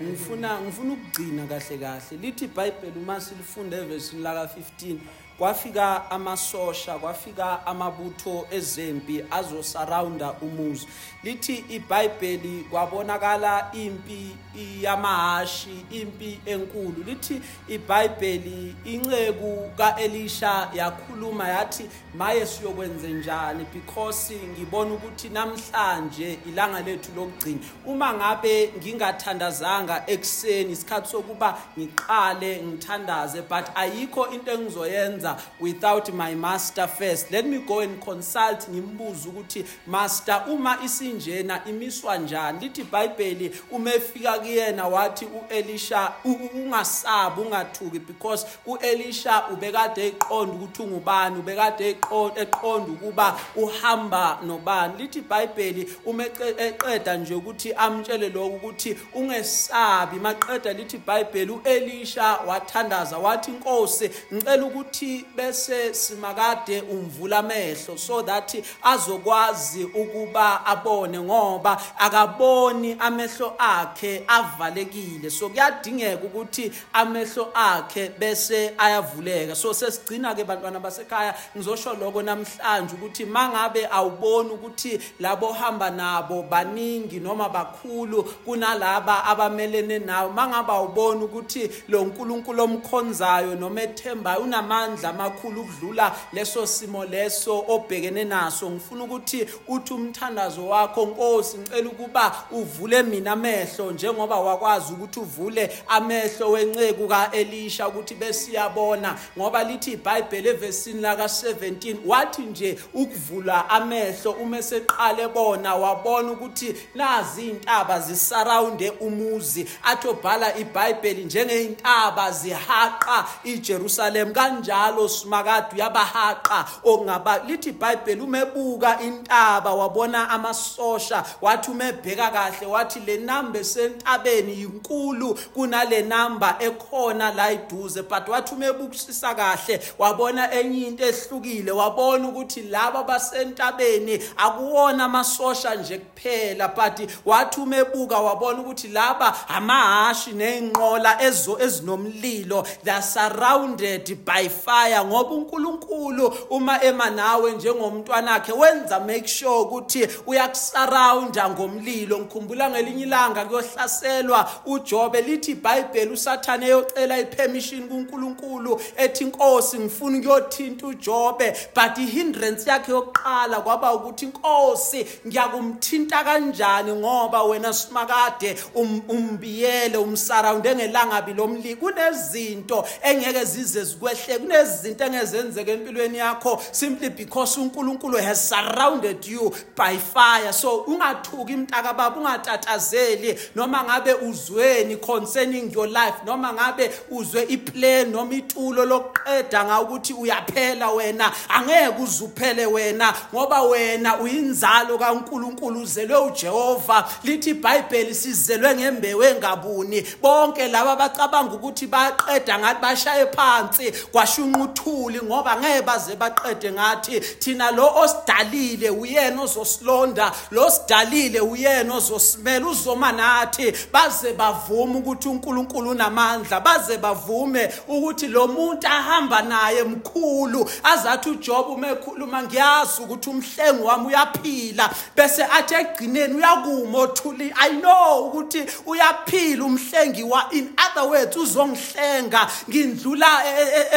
[0.02, 2.16] ngifuna ngifuna ukugcina kahle kahle.
[2.20, 4.96] Lithi iBhayibheli uma silifunde evesini laka 15
[5.38, 10.86] kwafika amasosha kwafika amabutho ezempi azosurrounda umuzi.
[11.22, 14.36] Lithi iBhayibheli kwabonakala impi
[14.80, 17.04] yamahashi impi enkulu.
[17.06, 23.66] Lithi iBhayibheli inceku kaElisha yakhuluma yathi maye siyokwenze njani?
[23.74, 27.58] Because ngibona ukuthi namhlanje ilanga lethu lokugcina.
[27.86, 35.27] Uma ngabe ngingathandazanga ekseni isikhathi sokuba ngiqale ngithandaze but ayikho into engizoyenza
[35.60, 37.30] without my master first.
[37.30, 42.58] Let me go and consult ngimbuze ukuthi master uma isinjena imiswa njani?
[42.60, 50.52] Lithi iBhayibheli uma efika kuyena wathi uElisha "U- u- ungasabi ungathuki because uElisha ubekade eqonda
[50.54, 54.94] ukuthi ungubani ubekade eqo- eqonda ukuba uhamba nobani.
[54.98, 60.16] Lithi iBhayibheli uma eqe- eqeda nje ukuthi amtshele lokho ukuthi ungesabi.
[60.20, 68.54] Maqeda lithi iBhayibheli uElisha wathandaza wathi inkosi ngicela ukuthi bese simakade umvula amehlo so that
[68.82, 75.30] azokwazi ukuba abone ngoba akaboni amehlo akhe avalekile.
[75.30, 79.54] So kuyadingeka ukuthi amehlo akhe bese ayavuleka.
[79.54, 86.42] So sesigcina ke bantwana basekhaya ngizosho lokho namhlanje ukuthi mangabe awuboni ukuthi labo hamba nabo
[86.42, 95.07] baningi noma bakhulu kunalaba abamelene nawe mangabe awuboni ukuthi lo nkulunkulu omkhonzayo noma ethembayo unamandla
[95.08, 98.70] amakhulu ukudlula leso simo leso obhekene naso.
[98.70, 105.70] Ngifuna ukuthi uthi umthandazo wakho nkosi ngicela ukuba uvule mina amehlo njengoba wakwazi ukuthi uvule
[105.88, 114.30] amehlo wenceku kaElisha ukuthi besiyabona ngoba lithi iBhayibheli evesini laka 17 wathi nje ukuvula amehlo
[114.32, 124.97] uma seqale bona wabona ukuthi nazi intaba zisurrounde umuzi athobhala iBhayibheli njengeintaba zihaqa iJerusalem kanjalo
[125.06, 133.58] simakade uyabahaqa okungaba lithi iBhayibheli umebuka intaba wabona amasosha wathi umebheka kahle wathi le namba
[133.58, 141.70] esentabeni inkulu kunale namba ekhona la iduze but wathi umebukisisa kahle wabona enye into ehlukile
[141.70, 150.32] wabona ukuthi laba basentabeni akuwona amasosha nje kuphela but wathi umebuka wabona ukuthi laba amahashi
[150.32, 154.77] neinqola ezo ezinomlilo they are surrounded by fire.
[154.86, 162.18] Ngoba uNkulunkulu uma ema nawe njengomntwana wakhe wenza make sure ukuthi uyakusurrounda ngomlilo.
[162.18, 170.86] Ngikhumbula ngelinye ilanga kuyohlaselwa uJobe lithi iBhayibheli uSathane eyocela ipermission kuNkulunkulu ethi inkosi ngifuna ukuyothinta
[170.86, 171.56] uJobe.
[171.74, 180.74] But ihindrance yakhe yokuqala kwaba ukuthi inkosi ngiyakumthinta kanjani ngoba wena simakade um- umbiyele umsurrounde
[180.74, 184.38] ngelangabi lomlilo kunezinto engeke zize zikwehle
[184.68, 190.52] lezi zinto engezenzeka empilweni yakho simply because uNkulunkulu has surrounded you by fire.
[190.52, 198.10] So ungathuki imntaka baba ungatatazeli noma ngabe uzweni concerning your life noma ngabe uzwe iplan
[198.10, 201.32] noma itulo lokuqeda nga ukuthi uyaphela wena.
[201.48, 207.08] Angeke uzuphele wena ngoba wena uyinzalo kaNkulunkulu uzelwe uJehova.
[207.24, 210.04] Lithi iBhayibheli sizelwe ngembewu engabuni.
[210.22, 217.20] Bonke laba bacabanga ukuthi baqeda ngathi bashaye phansi kwashunqa uthuli ngoba ngeke baze baqede ngathi
[217.20, 223.72] thina lo osidalile uyena ozosilonda lo sidalile uyena ozosimela uzoma nathi.
[223.92, 231.68] Baze bavume ukuthi uNkulunkulu unamandla baze bavume ukuthi lo muntu ahamba naye mkhulu azathi uJob
[231.70, 234.90] uma ekhuluma ngiyazi ukuthi umhlengi wami uyaphila.
[235.16, 242.48] Bese athi egcineni uyakuma othuli i know ukuthi uyaphila umhlengi wa in other words uzongihlenga
[242.68, 243.96] ngindlula e-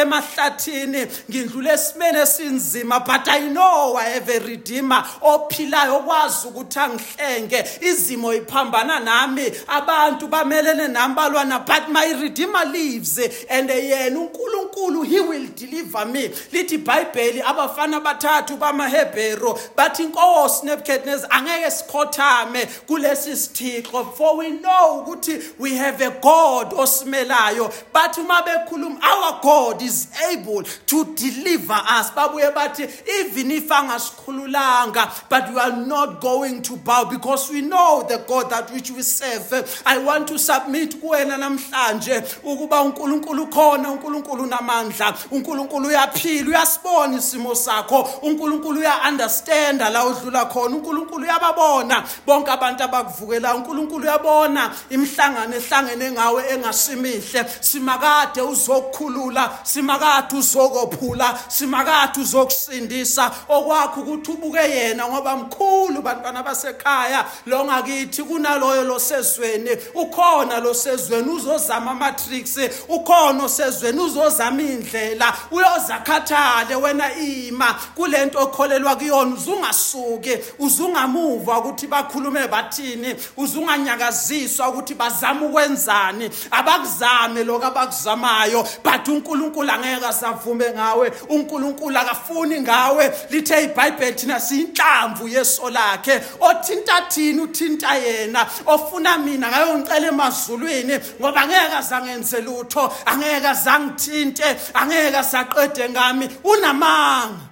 [0.58, 6.48] e- e- emahlathini ngindlula esimene esinzima but i know i have a redeemer ophilayo okwazi
[6.48, 7.64] ukuthi angihlenge.
[7.80, 13.18] Izimo iphambana nami abantu bamelene nami balwana but my redeemer lives
[13.50, 16.28] and yena uNkulunkulu he will deliver me.
[16.52, 25.04] Lithi iBhayibheli abafana bathathu bamaHebheru bathi inkosi Nebuchadnezzar angeke sikhothame kulesi sithixo for we know
[25.04, 27.72] ukuthi we have a God osimelayo.
[27.92, 30.41] Bathi uma bekhuluma our God is able
[30.86, 32.10] to deliver us.
[32.10, 32.88] Babuye bathi
[33.20, 38.50] even if angasikhululanga but we are not going to bow because we know the God
[38.50, 39.82] that which we serve.
[39.86, 45.14] I want to submit kuwena namhlanje ukuba uNkulunkulu khona uNkulunkulu namandla.
[45.30, 48.08] uNkulunkulu uyaphila uyasibona isimo sakho.
[48.22, 50.76] uNkulunkulu uya understand la udlula khona.
[50.76, 52.04] uNkulunkulu uyababona.
[52.26, 54.70] Bonke abantu abakuvukela uNkulunkulu uyabona.
[54.90, 57.44] Imhlangano ehlangene ngawe engasimihle.
[57.60, 63.30] Simakade uzokukhulula simakade uzokophula simakade uzokusindisa.
[63.48, 67.24] Okwakho ukuthi ubuke yena ngoba mkhulu bantwana basekhaya.
[67.46, 72.58] Lo ngakithi kunaloyo losezweni ukhona losezweni uzozama amatricks
[72.88, 75.34] ukhona osezweni uzozama indlela.
[75.50, 77.74] Uyozakhathale wena ima.
[77.94, 86.30] Kulento okholelwa kuyona uzungasuki uzungamuva ukuthi bakhulume bathini uzunganyakaziswa ukuthi bazama ukwenzani.
[86.50, 93.12] Abakuzame lokho abakuzamayo but uNkulunkulu angeke asavume ngawe uNkulunkulu akafuni ngawe.
[93.30, 96.20] Lithe iBhayibheli thina siyinhlamvu yeso lakhe.
[96.40, 98.46] Othinta thina uthinta yena.
[98.66, 106.28] Ofuna mina ngayo ngicela emazulwini ngoba angeke azangenze lutho angeke azangithinte angeke asaqede ngami.
[106.44, 107.51] Unamanga.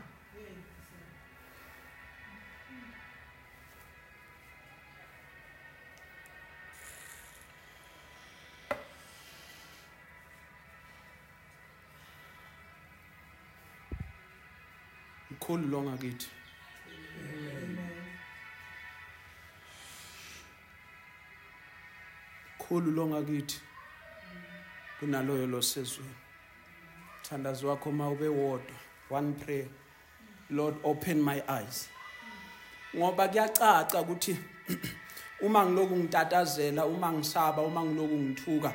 [15.50, 16.28] Mkhulu lo ngakithi.
[22.58, 23.60] Khulu lo ngakithi.
[25.00, 26.14] Kunaloyo losezweni
[27.22, 28.76] thandazo wakho mawube wodwa
[29.10, 29.66] one prayer.
[30.50, 31.88] Lord open my eyes.
[32.96, 34.36] Ngoba kuyacaca ukuthi
[35.42, 38.72] uma ngiloku ngitatazela uma ngisaba uma ngiloku ngithuka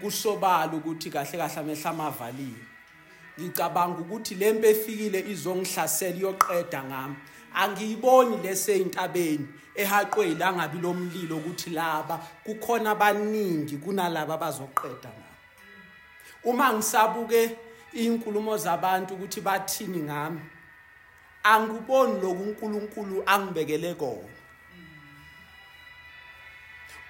[0.00, 2.75] kusobala ukuthi kahle kahle amehla amavaliwe
[3.40, 7.16] ngicabanga ukuthi le mpe efikile izongihlasela iyoqeda ngami.
[7.54, 15.40] Angiyiboni leseyintabeni ehaqweni angabi lomlilo ukuthi laba kukhona abaningi kunalaba abazoqeda ngami.
[16.44, 17.56] Uma ngisabuke
[17.92, 20.40] inkulumo zabantu ukuthi bathini ngami
[21.42, 24.36] angiboni lokhu uNkulunkulu angibekele kona.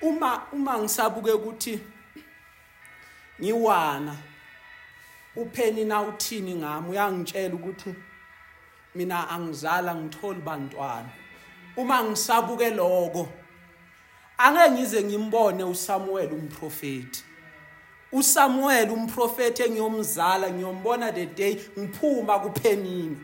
[0.03, 1.81] Uma uma ngisabuke ukuthi
[3.41, 4.17] ngiwana
[5.37, 6.91] upheni na uthini ngami?
[6.91, 7.95] Uyangitshela ukuthi
[8.95, 11.09] mina angizala ngitholi bantwana.
[11.77, 13.29] Uma ngisabuke lokho
[14.39, 17.25] angeke ngize ngimbone uSamuel umprofeti
[18.13, 23.17] uSamuel umprofeti engiyomzala ngiyombona the day ngiphuma kuphenini.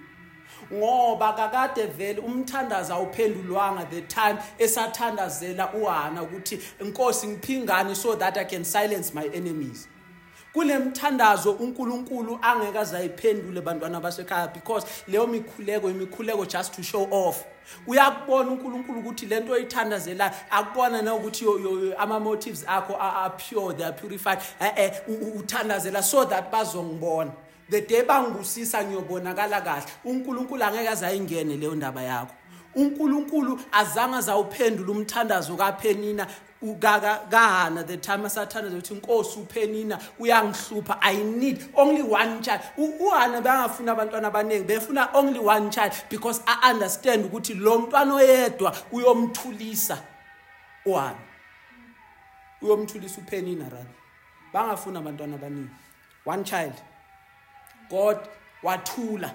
[0.73, 8.45] Ngoba kakade vele umthandazo awuphendulwanga the time esathandazela uHana ukuthi inkosi ngiphingani so that I
[8.45, 9.89] can silence my enemies.
[10.53, 17.45] Kunemthandazo uNkulunkulu angeke azayiphendule bantwana basekhaya because leyo mikhuleko imikhuleko just to show off.
[17.87, 23.17] Uyakubona uNkulunkulu ukuthi lento oyithandazela akubona na ukuthi yo- yo- yo- ama motives akho are
[23.17, 24.39] are pure they are purified.
[24.61, 27.33] Eh eh u- u- uthandazela so that bazongibona.
[27.71, 29.87] The day bangibusisa ngiyobonakala kahle.
[30.05, 32.35] uNkulunkulu angeke azayingene leyo ndaba yakho.
[32.75, 36.27] uNkulunkulu azange azawuphendula umthandazo kaPenina
[36.63, 42.61] kahana the time asathandaza ukuthi inkosi uPenina uyangihlupha i need only one child.
[42.79, 48.77] Uhana bangafuna abantwana abaningi befuna only one child because i understand ukuthi lo mntwana oyedwa
[48.93, 49.99] uyomthulisa
[50.87, 51.19] uhana.
[52.63, 53.95] Uyomthulisa uPenina rani.
[54.53, 55.71] Bangafuna abantwana abaningi.
[56.25, 56.75] One child.
[57.91, 58.19] God
[58.63, 59.35] wathula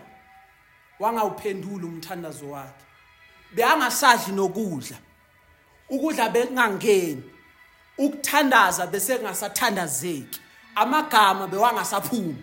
[0.99, 2.85] wangawuphendula umthandazo wakhe.
[3.55, 4.97] Beyangasadli nokudla.
[5.89, 7.23] Ukudla bekungangeni
[7.97, 10.39] ukuthandaza bese kungasathandazeki
[10.75, 12.35] amagama bewangasaphumi.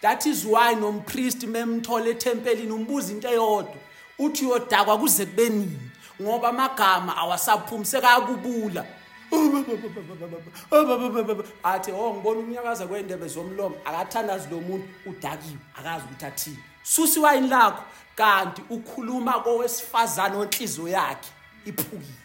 [0.00, 3.76] That is why nompriest memthola ethempelini umbuza into eyodwa
[4.18, 5.78] uthi uyodakwa kuze kube nini
[6.22, 8.84] ngoba amagama awasaphumi sekayakubula
[11.62, 16.58] athi oh ngibona umnyakaza kwendebe zomlomo akathandazi lo muntu udakiwe akazi ukuthi athini.
[16.82, 17.82] Susi wayini lakho?
[18.16, 21.30] Kanti ukhuluma kowesifazane onhliziyo yakhe
[21.66, 22.23] iphukile.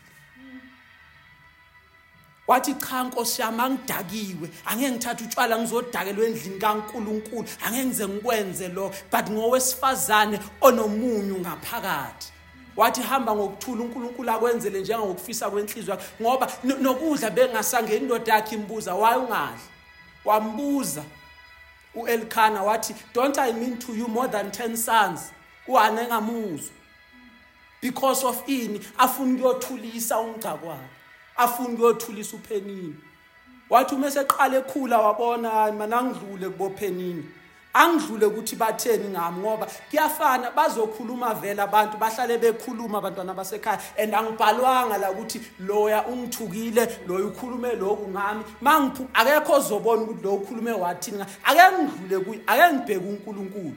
[2.49, 4.49] Wathi cha nkosi yami angidakiwe.
[4.65, 7.45] Angeke ngithathe utshwala ngizodakelwa endlini kaNkuluNkulu.
[7.65, 8.91] Angeke ngize ngikwenze lo.
[9.11, 12.31] But ngowesifazane onomunyu ngaphakathi.
[12.75, 16.05] Wathi hamba ngokuthula uNkulunkulu akwenzele njengokufisa kwenhliziyo yakhe.
[16.21, 19.61] Ngoba nokudla bengasangeni indoda yakhe imbuza waye ungadli?
[20.25, 21.03] Wambuza
[21.95, 25.31] uElkana wathi don't i mean to you more than 10 sons?
[25.67, 26.73] Uhana engamuzwa
[27.81, 30.98] because of ini afuna ukuyothulisa umgcakwane
[31.39, 32.95] afuna ukuyothulisa uphenini.
[33.69, 37.23] Wathi uma seqala ekhula wabona hayi mana ngidlule kubophenini
[37.73, 43.79] angidlule ukuthi batheni ngami ngoba kuyafana bazokhuluma vele abantu bahlale bekhuluma abantwana basekhaya.
[43.97, 48.43] And angibhalwanga la ukuthi loya ungithukile loya ukhulume lokhu ngami.
[48.61, 53.75] Mangiphu akekho ozobona ukuthi lo ukhulume wathini ake ngidlule kuye ake ngibheke uNkulunkulu.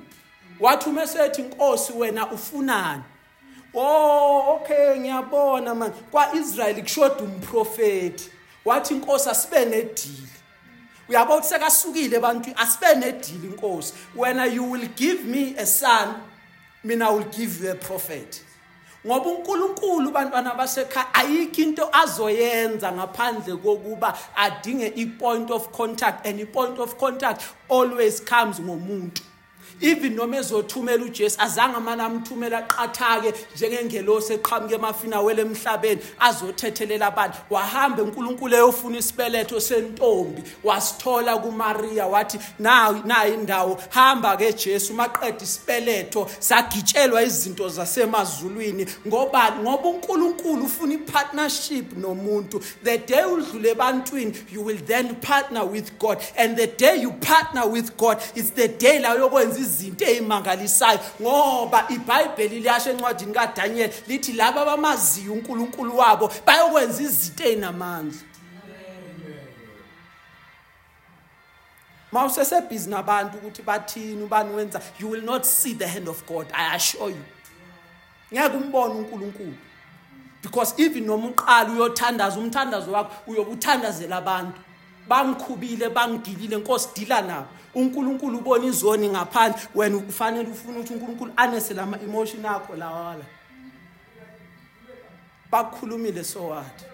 [0.60, 3.02] Wathi uma sethi inkosi wena ufunani?
[3.74, 5.96] Oh okay ngiyabona manje.
[6.10, 8.30] kwaIsrael kushoda umprofeti
[8.64, 10.28] wathi inkosi asibe nedili.
[11.08, 13.94] Uyabo ukuthi sekasukile abantu asibe nedili inkosi.
[14.16, 16.14] Wena you will give me a son
[16.84, 18.42] mina will give you a prophet.
[19.06, 26.78] Ngoba uNkulunkulu bantwana basekhaya ayikho into azoyenza ngaphandle kokuba adinge i-point of contact and i-point
[26.78, 29.22] of contact always comes ngomuntu.
[29.82, 37.38] Even noma ezothumela uJesu azange amana amthumela aqathake njengengelosi eqhamuke emafina wele emhlabeni azothethelela abantu.
[37.50, 45.42] Wahamba uNkulunkulu eyofuna isibeletho sentombi wasithola kuMaria wathi nayi nayi indawo hamba ke Jesu maqeda
[45.42, 46.30] isibeletho.
[46.38, 52.62] Sagitshelwa izinto zasemazulwini ngoba ngoba uNkulunkulu ufuna ipartnership nomuntu.
[52.84, 57.66] The day udlule ebantwini you will then partner with God and the day you partner
[57.66, 64.32] with God it's the day la yokwenza izinto ezimangalisayo ngoba iBhayibheli liyasho encwadini kaDaniel lithi
[64.32, 68.20] laba abamaziyo uNkulunkulu wabo bayokwenza izinto ezinamandla
[72.12, 76.74] mawusesebhizi nabantu ukuthi bathini ubani wenza you will not see the hand of God i
[76.76, 77.24] assure you.
[78.32, 79.54] Ngeke umbone uNkulunkulu.
[80.42, 84.58] Because even noma uqala uyothandaza umthandazo wakho uyobe uthandazela abantu.
[85.08, 87.46] Bangikhubile bangigilile inkosi dila nabo.
[87.74, 89.60] uNkulunkulu ubona izoni ngaphandle.
[89.74, 93.24] Wena ufanele ufuna ukuthi uNkulunkulu anese lama emotion akho lawala.
[95.50, 96.84] Bakukhulumile so what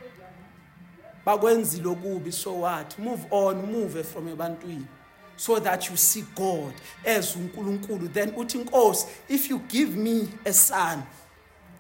[1.25, 4.87] bakwenzile okubi so what move on move from ebantwini.
[5.37, 6.75] So that you see God
[7.05, 8.13] as uNkulunkulu.
[8.13, 11.03] Then uthi inkosi if you give me a son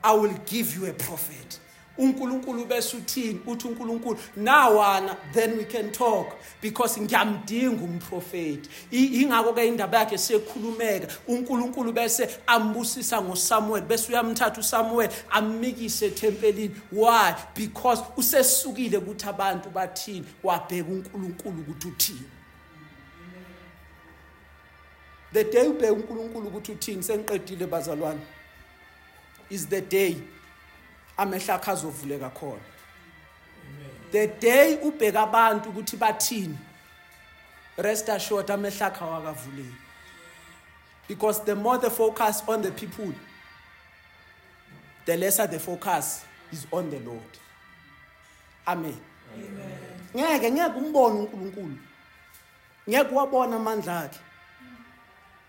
[0.02, 1.58] I will give you a prophet.
[1.98, 3.40] uNkulunkulu bese uthini?
[3.46, 11.08] Uthi uNkulunkulu nawana then we can talk because ngiyamdinga umprofeti ingakho ke indaba yakhe sekhulumeka.
[11.28, 17.34] uNkulunkulu bese ambusisa ngoSamuel bese uyamthatha uSamuel ammikise ethempelini why?
[17.54, 20.24] Because usesukile ukuthi abantu bathini?
[20.42, 22.24] Wabheka uNkulunkulu ukuthi uthini.
[25.32, 28.20] The day ubheka uNkulunkulu ukuthi uthini sengiqedile bazalwane.
[29.50, 30.16] Is the day.
[31.18, 32.60] Amehla akhe azovuleka khona.
[34.10, 36.56] The day ubheka abantu ukuthi bathini
[37.76, 39.74] rest assured amehla akhe awakavuleki.
[41.08, 43.12] Because the more the focus on the people
[45.04, 47.22] the lesser the focus is on the lord.
[48.66, 49.00] Amen.
[50.14, 51.78] Ngeke ngeke umbone uNkulunkulu.
[52.88, 54.18] Ngeke wabona amandla akhe.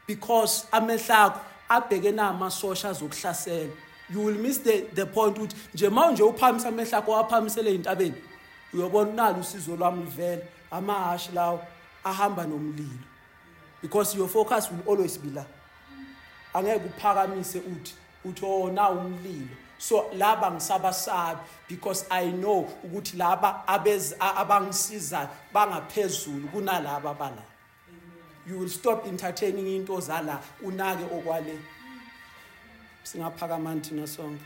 [0.07, 1.39] Because amehla akho
[1.70, 3.72] abheke namasosha azokuhlasela.
[4.10, 8.16] You will miss the the point ukuthi nje manje uphamisa amehla akho waphamisele entabeni
[8.74, 10.41] uyobona nalo usizo lwami livela
[10.72, 11.62] amahashi lawo
[12.03, 13.05] ahamba nomlilo.
[13.82, 15.45] Because your focus will always be la.
[16.53, 17.93] Angeke uphakamise uthi
[18.26, 19.47] uthi oh na umlilo.
[19.78, 27.43] So laba ngisabasabi because i know ukuthi laba abangisizayo bangaphezulu kunalaba bala
[28.45, 31.60] you will stop entertaining into zala unake okwale
[33.04, 34.45] singaphakama thina sonke